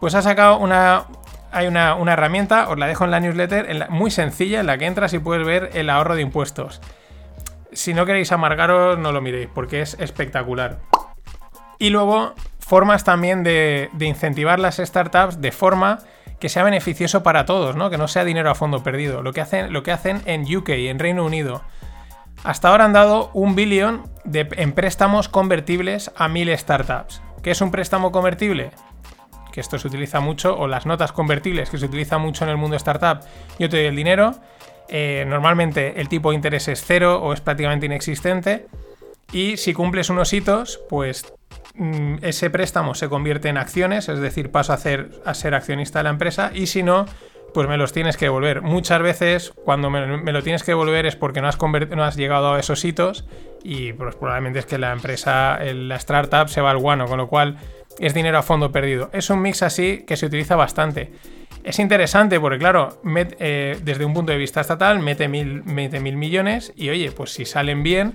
pues 0.00 0.14
ha 0.14 0.22
sacado 0.22 0.58
una, 0.58 1.06
hay 1.50 1.66
una, 1.66 1.96
herramienta, 2.12 2.68
os 2.68 2.78
la 2.78 2.86
dejo 2.86 3.04
en 3.04 3.10
la 3.10 3.20
newsletter, 3.20 3.88
muy 3.90 4.10
sencilla, 4.10 4.60
en 4.60 4.66
la 4.66 4.78
que 4.78 4.86
entras 4.86 5.12
y 5.14 5.18
puedes 5.18 5.46
ver 5.46 5.70
el 5.74 5.90
ahorro 5.90 6.14
de 6.14 6.22
impuestos. 6.22 6.80
Si 7.72 7.94
no 7.94 8.04
queréis 8.04 8.32
amargaros, 8.32 8.98
no 8.98 9.12
lo 9.12 9.22
miréis, 9.22 9.48
porque 9.52 9.80
es 9.80 9.96
espectacular. 9.98 10.80
Y 11.78 11.90
luego, 11.90 12.34
formas 12.58 13.04
también 13.04 13.42
de, 13.42 13.88
de 13.94 14.06
incentivar 14.06 14.60
las 14.60 14.76
startups 14.76 15.40
de 15.40 15.52
forma 15.52 16.00
que 16.42 16.48
sea 16.48 16.64
beneficioso 16.64 17.22
para 17.22 17.46
todos, 17.46 17.76
¿no? 17.76 17.88
Que 17.88 17.98
no 17.98 18.08
sea 18.08 18.24
dinero 18.24 18.50
a 18.50 18.56
fondo 18.56 18.82
perdido. 18.82 19.22
Lo 19.22 19.32
que 19.32 19.40
hacen, 19.40 19.72
lo 19.72 19.84
que 19.84 19.92
hacen 19.92 20.22
en 20.24 20.42
UK, 20.42 20.70
en 20.70 20.98
Reino 20.98 21.24
Unido. 21.24 21.62
Hasta 22.42 22.66
ahora 22.66 22.84
han 22.84 22.92
dado 22.92 23.30
un 23.32 23.54
billón 23.54 24.10
de, 24.24 24.48
en 24.56 24.72
préstamos 24.72 25.28
convertibles 25.28 26.10
a 26.16 26.26
mil 26.26 26.50
startups. 26.58 27.22
¿Qué 27.44 27.52
es 27.52 27.60
un 27.60 27.70
préstamo 27.70 28.10
convertible? 28.10 28.72
Que 29.52 29.60
esto 29.60 29.78
se 29.78 29.86
utiliza 29.86 30.18
mucho, 30.18 30.58
o 30.58 30.66
las 30.66 30.84
notas 30.84 31.12
convertibles, 31.12 31.70
que 31.70 31.78
se 31.78 31.86
utiliza 31.86 32.18
mucho 32.18 32.42
en 32.42 32.50
el 32.50 32.56
mundo 32.56 32.74
startup. 32.74 33.20
Yo 33.60 33.70
te 33.70 33.76
doy 33.76 33.86
el 33.86 33.94
dinero, 33.94 34.34
eh, 34.88 35.24
normalmente 35.28 36.00
el 36.00 36.08
tipo 36.08 36.30
de 36.30 36.34
interés 36.34 36.66
es 36.66 36.82
cero 36.84 37.20
o 37.22 37.32
es 37.32 37.40
prácticamente 37.40 37.86
inexistente. 37.86 38.66
Y 39.32 39.56
si 39.56 39.72
cumples 39.72 40.10
unos 40.10 40.32
hitos, 40.32 40.80
pues 40.88 41.32
mm, 41.74 42.16
ese 42.22 42.50
préstamo 42.50 42.94
se 42.94 43.08
convierte 43.08 43.48
en 43.48 43.56
acciones, 43.56 44.08
es 44.08 44.20
decir, 44.20 44.50
paso 44.50 44.72
a, 44.72 44.76
a 44.76 45.34
ser 45.34 45.54
accionista 45.54 46.00
de 46.00 46.04
la 46.04 46.10
empresa, 46.10 46.50
y 46.54 46.66
si 46.66 46.82
no, 46.82 47.06
pues 47.52 47.68
me 47.68 47.76
los 47.76 47.92
tienes 47.92 48.16
que 48.16 48.26
devolver. 48.26 48.62
Muchas 48.62 49.00
veces 49.02 49.52
cuando 49.64 49.90
me, 49.90 50.32
lo 50.32 50.42
tienes 50.42 50.62
que 50.62 50.72
devolver 50.72 51.06
es 51.06 51.16
porque 51.16 51.40
no 51.40 51.48
has, 51.48 51.58
no 51.60 52.04
has 52.04 52.16
llegado 52.16 52.54
a 52.54 52.60
esos 52.60 52.84
hitos 52.84 53.24
y 53.62 53.92
pues 53.92 54.16
probablemente 54.16 54.58
es 54.58 54.66
que 54.66 54.78
la 54.78 54.92
empresa, 54.92 55.58
la 55.62 55.96
startup 55.96 56.48
se 56.48 56.60
va 56.60 56.70
al 56.70 56.78
guano, 56.78 57.06
con 57.06 57.18
lo 57.18 57.28
cual 57.28 57.58
es 57.98 58.14
dinero 58.14 58.38
a 58.38 58.42
fondo 58.42 58.72
perdido. 58.72 59.10
Es 59.12 59.30
un 59.30 59.42
mix 59.42 59.62
así 59.62 60.04
que 60.06 60.16
se 60.16 60.26
utiliza 60.26 60.56
bastante. 60.56 61.12
Es 61.62 61.78
interesante 61.78 62.40
porque, 62.40 62.58
claro, 62.58 63.00
eh, 63.06 63.78
desde 63.82 64.04
un 64.04 64.14
punto 64.14 64.32
de 64.32 64.38
vista 64.38 64.60
estatal, 64.60 64.98
mete 64.98 65.28
mil, 65.28 65.62
mete 65.62 66.00
mil 66.00 66.16
millones 66.16 66.72
y, 66.74 66.88
oye, 66.90 67.12
pues 67.12 67.32
si 67.32 67.44
salen 67.44 67.84
bien, 67.84 68.14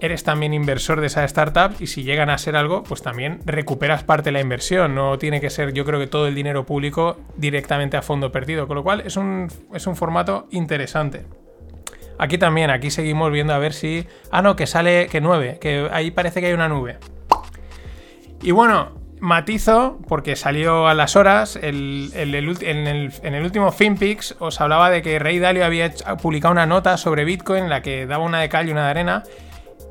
eres 0.00 0.24
también 0.24 0.52
inversor 0.54 1.00
de 1.00 1.06
esa 1.06 1.24
startup 1.24 1.74
y 1.80 1.86
si 1.86 2.02
llegan 2.02 2.30
a 2.30 2.38
ser 2.38 2.56
algo, 2.56 2.82
pues 2.82 3.02
también 3.02 3.40
recuperas 3.44 4.04
parte 4.04 4.24
de 4.24 4.32
la 4.32 4.40
inversión. 4.40 4.94
No 4.94 5.18
tiene 5.18 5.40
que 5.40 5.50
ser, 5.50 5.72
yo 5.72 5.84
creo 5.84 5.98
que 5.98 6.06
todo 6.06 6.26
el 6.26 6.34
dinero 6.34 6.66
público 6.66 7.18
directamente 7.36 7.96
a 7.96 8.02
fondo 8.02 8.32
perdido, 8.32 8.66
con 8.66 8.76
lo 8.76 8.82
cual 8.82 9.02
es 9.02 9.16
un, 9.16 9.48
es 9.74 9.86
un 9.86 9.96
formato 9.96 10.48
interesante. 10.50 11.26
Aquí 12.18 12.38
también, 12.38 12.70
aquí 12.70 12.90
seguimos 12.90 13.30
viendo 13.30 13.52
a 13.52 13.58
ver 13.58 13.72
si... 13.72 14.06
Ah, 14.30 14.42
no, 14.42 14.56
que 14.56 14.66
sale, 14.66 15.08
que 15.08 15.20
9, 15.20 15.58
que 15.60 15.88
ahí 15.92 16.10
parece 16.10 16.40
que 16.40 16.46
hay 16.46 16.54
una 16.54 16.68
nube. 16.68 16.98
Y 18.42 18.52
bueno, 18.52 18.92
matizo, 19.20 19.98
porque 20.08 20.36
salió 20.36 20.86
a 20.88 20.94
las 20.94 21.16
horas, 21.16 21.56
en, 21.56 22.10
el, 22.14 23.42
último 23.42 23.72
FinPix 23.72 24.36
os 24.38 24.60
hablaba 24.60 24.90
de 24.90 25.02
que 25.02 25.18
Rey 25.18 25.38
Dalio 25.38 25.64
había 25.64 25.92
publicado 26.22 26.52
una 26.52 26.66
nota 26.66 26.96
sobre 26.96 27.24
Bitcoin 27.24 27.64
en 27.64 27.70
la 27.70 27.82
que 27.82 28.06
daba 28.06 28.24
una 28.24 28.40
de 28.40 28.48
cal 28.48 28.68
y 28.68 28.72
una 28.72 28.84
de 28.84 28.90
arena. 28.90 29.22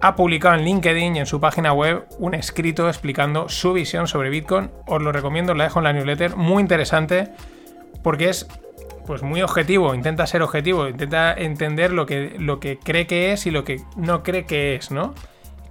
Ha 0.02 0.16
publicado 0.16 0.56
en 0.56 0.66
LinkedIn 0.66 1.16
y 1.16 1.20
en 1.20 1.26
su 1.26 1.40
página 1.40 1.74
web 1.74 2.06
un 2.20 2.34
escrito 2.34 2.88
explicando 2.88 3.50
su 3.50 3.74
visión 3.74 4.08
sobre 4.08 4.30
Bitcoin. 4.30 4.70
Os 4.86 5.02
lo 5.02 5.12
recomiendo, 5.12 5.54
la 5.54 5.66
dejo 5.66 5.80
en 5.80 5.86
la 5.86 5.94
newsletter. 5.94 6.36
Muy 6.36 6.62
interesante 6.62 7.32
porque 8.04 8.30
es 8.30 8.48
pues 9.06 9.24
muy 9.24 9.42
objetivo, 9.42 9.94
intenta 9.94 10.28
ser 10.28 10.42
objetivo, 10.42 10.88
intenta 10.88 11.34
entender 11.34 11.92
lo 11.92 12.06
que, 12.06 12.36
lo 12.40 12.60
que 12.60 12.80
cree 12.80 13.08
que 13.08 13.32
es 13.32 13.46
y 13.46 13.52
lo 13.52 13.64
que 13.64 13.82
no 13.96 14.24
cree 14.24 14.46
que 14.46 14.76
es, 14.76 14.92
¿no? 14.92 15.14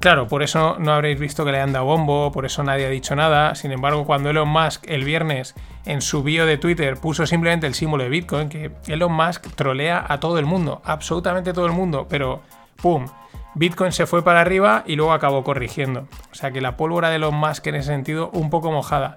Claro, 0.05 0.29
por 0.29 0.43
eso 0.43 0.77
no 0.79 0.93
habréis 0.93 1.19
visto 1.19 1.45
que 1.45 1.53
le 1.53 1.61
han 1.61 1.73
dado 1.73 1.87
bombo, 1.87 2.31
por 2.31 2.45
eso 2.45 2.63
nadie 2.63 2.85
ha 2.85 2.91
dicho 2.91 3.17
nada. 3.17 3.55
Sin 3.55 3.73
embargo, 3.73 4.05
cuando 4.05 4.29
Elon 4.29 4.49
Musk 4.49 4.85
el 4.87 5.03
viernes 5.03 5.55
en 5.87 6.03
su 6.03 6.23
bio 6.23 6.45
de 6.45 6.59
Twitter 6.59 6.99
puso 6.99 7.27
simplemente 7.27 7.67
el 7.67 7.75
símbolo 7.75 8.05
de 8.05 8.11
Bitcoin, 8.11 8.49
que 8.51 8.71
Elon 8.87 9.13
Musk 9.13 9.55
trolea 9.55 10.05
a 10.07 10.21
todo 10.21 10.39
el 10.39 10.45
mundo, 10.45 10.83
absolutamente 10.85 11.55
todo 11.55 11.67
el 11.67 11.73
mundo, 11.73 12.07
pero 12.09 12.43
¡pum! 12.77 13.07
Bitcoin 13.55 13.93
se 13.93 14.07
fue 14.07 14.25
para 14.25 14.41
arriba 14.41 14.83
y 14.87 14.97
luego 14.97 15.13
acabó 15.13 15.45
corrigiendo. 15.45 16.09
O 16.33 16.35
sea 16.35 16.51
que 16.51 16.61
la 16.61 16.77
pólvora 16.77 17.11
de 17.11 17.17
Elon 17.17 17.35
Musk 17.35 17.67
en 17.69 17.77
ese 17.77 17.89
sentido 17.89 18.31
un 18.33 18.51
poco 18.51 18.73
mojada. 18.73 19.17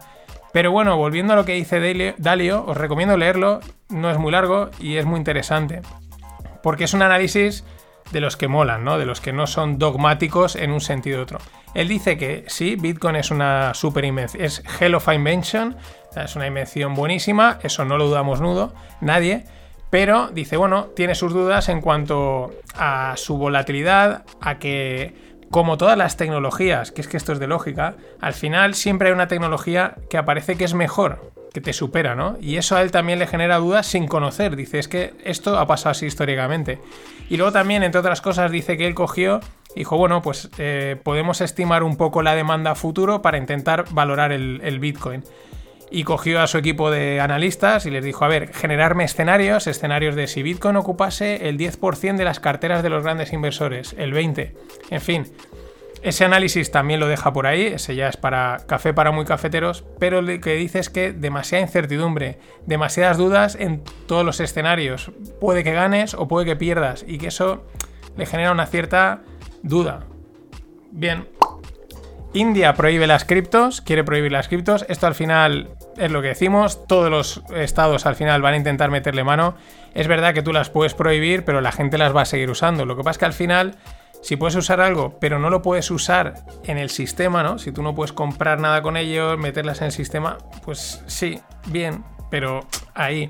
Pero 0.54 0.72
bueno, 0.72 0.98
volviendo 0.98 1.34
a 1.34 1.36
lo 1.36 1.46
que 1.46 1.54
dice 1.54 2.16
Dalio, 2.18 2.66
os 2.66 2.78
recomiendo 2.78 3.18
leerlo, 3.18 3.60
no 3.90 4.10
es 4.10 4.18
muy 4.18 4.32
largo 4.32 4.70
y 4.80 4.98
es 4.98 5.06
muy 5.06 5.18
interesante. 5.18 5.82
Porque 6.64 6.86
es 6.86 6.94
un 6.94 7.02
análisis 7.02 7.64
de 8.12 8.22
los 8.22 8.38
que 8.38 8.48
molan, 8.48 8.84
¿no? 8.84 8.98
De 8.98 9.06
los 9.06 9.22
que 9.22 9.34
no 9.34 9.48
son 9.48 9.78
dogmáticos 9.78 10.56
en 10.56 10.72
un 10.72 10.82
sentido 10.82 11.20
u 11.20 11.24
otro. 11.24 11.40
Él 11.74 11.88
dice 11.88 12.18
que 12.18 12.46
sí, 12.48 12.76
Bitcoin 12.76 13.16
es 13.18 13.30
una 13.32 13.74
super 13.74 14.06
invención, 14.06 14.44
es 14.44 14.64
hell 14.80 14.96
of 14.96 15.08
invention, 15.14 15.76
es 16.16 16.36
una 16.36 16.48
invención 16.48 16.96
buenísima, 16.96 17.60
eso 17.62 17.86
no 17.86 17.98
lo 17.98 18.08
dudamos 18.08 18.42
nudo, 18.42 18.74
nadie, 19.02 19.46
pero 19.90 20.30
dice, 20.30 20.58
bueno, 20.58 20.86
tiene 20.96 21.16
sus 21.16 21.34
dudas 21.34 21.70
en 21.70 21.82
cuanto 21.82 22.52
a 22.76 23.14
su 23.16 23.38
volatilidad, 23.38 24.26
a 24.42 24.60
que 24.60 25.14
como 25.50 25.78
todas 25.78 25.98
las 25.98 26.18
tecnologías, 26.18 26.92
que 26.92 27.02
es 27.02 27.08
que 27.08 27.18
esto 27.18 27.32
es 27.32 27.40
de 27.40 27.48
lógica, 27.48 27.96
al 28.20 28.34
final 28.34 28.74
siempre 28.74 29.08
hay 29.08 29.14
una 29.14 29.28
tecnología 29.28 29.96
que 30.10 30.18
aparece 30.18 30.58
que 30.58 30.66
es 30.66 30.74
mejor, 30.74 31.32
que 31.54 31.62
te 31.62 31.72
supera, 31.72 32.16
¿no? 32.16 32.38
Y 32.42 32.58
eso 32.58 32.76
a 32.76 32.82
él 32.82 32.92
también 32.92 33.18
le 33.18 33.28
genera 33.28 33.58
dudas 33.58 33.88
sin 33.88 34.08
conocer. 34.08 34.58
Dice, 34.58 34.78
es 34.80 34.90
que 34.90 35.14
esto 35.24 35.58
ha 35.58 35.66
pasado 35.66 35.92
así 35.92 36.06
históricamente. 36.06 36.80
Y 37.30 37.38
luego 37.38 37.54
también, 37.54 37.84
entre 37.84 38.00
otras 38.00 38.20
cosas, 38.20 38.52
dice 38.52 38.78
que 38.78 38.88
él 38.88 38.94
cogió 38.94 39.40
dijo, 39.76 39.96
bueno, 39.96 40.24
pues 40.24 40.50
eh, 40.58 40.98
podemos 41.04 41.40
estimar 41.40 41.84
un 41.84 41.98
poco 41.98 42.24
la 42.24 42.34
demanda 42.34 42.74
futuro 42.74 43.22
para 43.22 43.38
intentar 43.38 43.86
valorar 43.92 44.32
el 44.32 44.80
Bitcoin 44.80 45.24
y 45.90 46.04
cogió 46.04 46.42
a 46.42 46.48
su 46.48 46.58
equipo 46.58 46.92
de 46.92 47.22
analistas 47.22 47.86
y 47.86 47.92
les 47.92 48.04
dijo, 48.04 48.26
a 48.26 48.28
ver, 48.28 48.54
generarme 48.54 49.04
escenarios, 49.04 49.68
escenarios 49.68 50.16
de 50.16 50.28
si 50.28 50.44
Bitcoin 50.44 50.76
ocupase 50.76 51.48
el 51.48 51.58
10% 51.58 52.18
de 52.18 52.26
las 52.26 52.40
carteras 52.40 52.84
de 52.84 52.90
los 52.90 53.04
grandes 53.04 53.34
inversores, 53.34 53.96
el 53.98 54.14
20%, 54.14 54.52
en 54.90 55.02
fin, 55.02 55.26
ese 56.02 56.26
análisis 56.26 56.72
también 56.72 57.00
lo 57.00 57.08
deja 57.08 57.34
por 57.34 57.48
ahí, 57.48 57.66
ese 57.66 57.96
ya 57.96 58.08
es 58.08 58.18
para 58.18 58.60
café 58.68 58.94
para 58.94 59.12
muy 59.12 59.26
cafeteros, 59.26 59.84
pero 60.00 60.22
lo 60.22 60.40
que 60.40 60.56
dice 60.56 60.80
es 60.80 60.90
que 60.90 61.12
demasiada 61.12 61.64
incertidumbre, 61.64 62.38
demasiadas 62.66 63.18
dudas 63.18 63.56
en 63.56 63.84
todos 64.06 64.24
los 64.24 64.40
escenarios. 64.40 65.12
Puede 65.42 65.64
que 65.64 65.74
ganes 65.74 66.14
o 66.14 66.28
puede 66.28 66.46
que 66.46 66.56
pierdas 66.56 67.04
y 67.08 67.18
que 67.18 67.28
eso 67.28 67.66
le 68.16 68.26
genera 68.26 68.52
una 68.52 68.68
cierta 68.68 69.22
duda. 69.64 70.06
Bien. 70.92 71.28
India 72.34 72.76
prohíbe 72.76 73.08
las 73.08 73.26
criptos, 73.26 73.82
quiere 73.82 74.04
prohibir 74.04 74.32
las 74.32 74.48
criptos. 74.48 74.86
Esto 74.90 75.08
al 75.08 75.16
final 75.16 75.70
es 75.98 76.12
lo 76.12 76.22
que 76.22 76.30
decimos. 76.30 76.86
Todos 76.88 77.10
los 77.10 77.44
estados 77.56 78.06
al 78.06 78.16
final 78.16 78.42
van 78.42 78.54
a 78.54 78.58
intentar 78.58 78.92
meterle 78.92 79.24
mano. 79.24 79.56
Es 79.94 80.08
verdad 80.08 80.34
que 80.34 80.42
tú 80.42 80.54
las 80.54 80.70
puedes 80.70 80.94
prohibir, 80.94 81.44
pero 81.44 81.62
la 81.62 81.72
gente 81.72 81.98
las 81.98 82.16
va 82.16 82.22
a 82.22 82.26
seguir 82.26 82.50
usando. 82.50 82.86
Lo 82.86 82.96
que 82.96 83.04
pasa 83.04 83.12
es 83.12 83.18
que 83.18 83.26
al 83.26 83.34
final 83.34 83.78
si 84.22 84.36
puedes 84.36 84.56
usar 84.56 84.82
algo, 84.82 85.18
pero 85.20 85.40
no 85.40 85.50
lo 85.50 85.62
puedes 85.62 85.90
usar 85.92 86.36
en 86.64 86.78
el 86.78 86.90
sistema, 86.90 87.44
¿no? 87.44 87.60
Si 87.60 87.72
tú 87.72 87.82
no 87.84 87.96
puedes 87.96 88.12
comprar 88.12 88.60
nada 88.60 88.82
con 88.82 88.98
ellos, 88.98 89.38
meterlas 89.38 89.80
en 89.82 89.86
el 89.86 89.92
sistema, 89.92 90.38
pues 90.66 91.04
sí, 91.08 91.40
bien, 91.68 92.04
pero 92.30 92.66
ahí. 92.94 93.30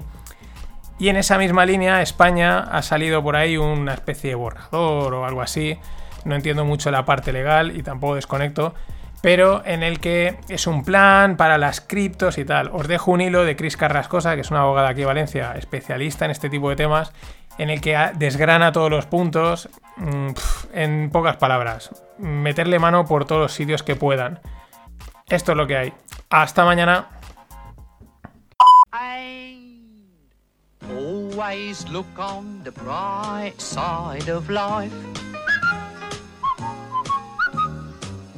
Y 0.99 1.09
en 1.09 1.17
esa 1.17 1.37
misma 1.37 1.65
línea, 1.65 2.01
España 2.01 2.59
ha 2.59 2.81
salido 2.81 3.21
por 3.21 3.35
ahí 3.35 3.57
una 3.57 3.93
especie 3.93 4.31
de 4.31 4.35
borrador 4.35 5.13
o 5.13 5.25
algo 5.25 5.41
así. 5.41 5.77
No 6.25 6.35
entiendo 6.35 6.65
mucho 6.65 6.89
la 6.89 7.05
parte 7.05 7.31
legal 7.31 7.77
y 7.77 7.83
tampoco 7.83 8.15
desconecto. 8.15 8.73
Pero 9.21 9.63
en 9.65 9.83
el 9.83 9.99
que 9.99 10.37
es 10.47 10.67
un 10.67 10.83
plan 10.83 11.37
para 11.37 11.57
las 11.57 11.81
criptos 11.81 12.37
y 12.37 12.45
tal. 12.45 12.69
Os 12.71 12.87
dejo 12.87 13.11
un 13.11 13.21
hilo 13.21 13.43
de 13.43 13.55
Cris 13.55 13.77
Carrascosa, 13.77 14.35
que 14.35 14.41
es 14.41 14.51
una 14.51 14.61
abogada 14.61 14.89
aquí 14.89 15.01
de 15.01 15.07
Valencia, 15.07 15.53
especialista 15.57 16.25
en 16.25 16.31
este 16.31 16.49
tipo 16.49 16.69
de 16.69 16.75
temas, 16.75 17.11
en 17.57 17.69
el 17.69 17.81
que 17.81 17.97
desgrana 18.15 18.71
todos 18.71 18.91
los 18.91 19.05
puntos 19.07 19.69
mm, 19.97 20.29
en 20.73 21.09
pocas 21.11 21.37
palabras. 21.37 21.89
Meterle 22.19 22.79
mano 22.79 23.05
por 23.05 23.25
todos 23.25 23.41
los 23.41 23.53
sitios 23.53 23.83
que 23.83 23.95
puedan. 23.95 24.39
Esto 25.27 25.51
es 25.51 25.57
lo 25.57 25.67
que 25.67 25.77
hay. 25.77 25.93
Hasta 26.29 26.63
mañana. 26.63 27.07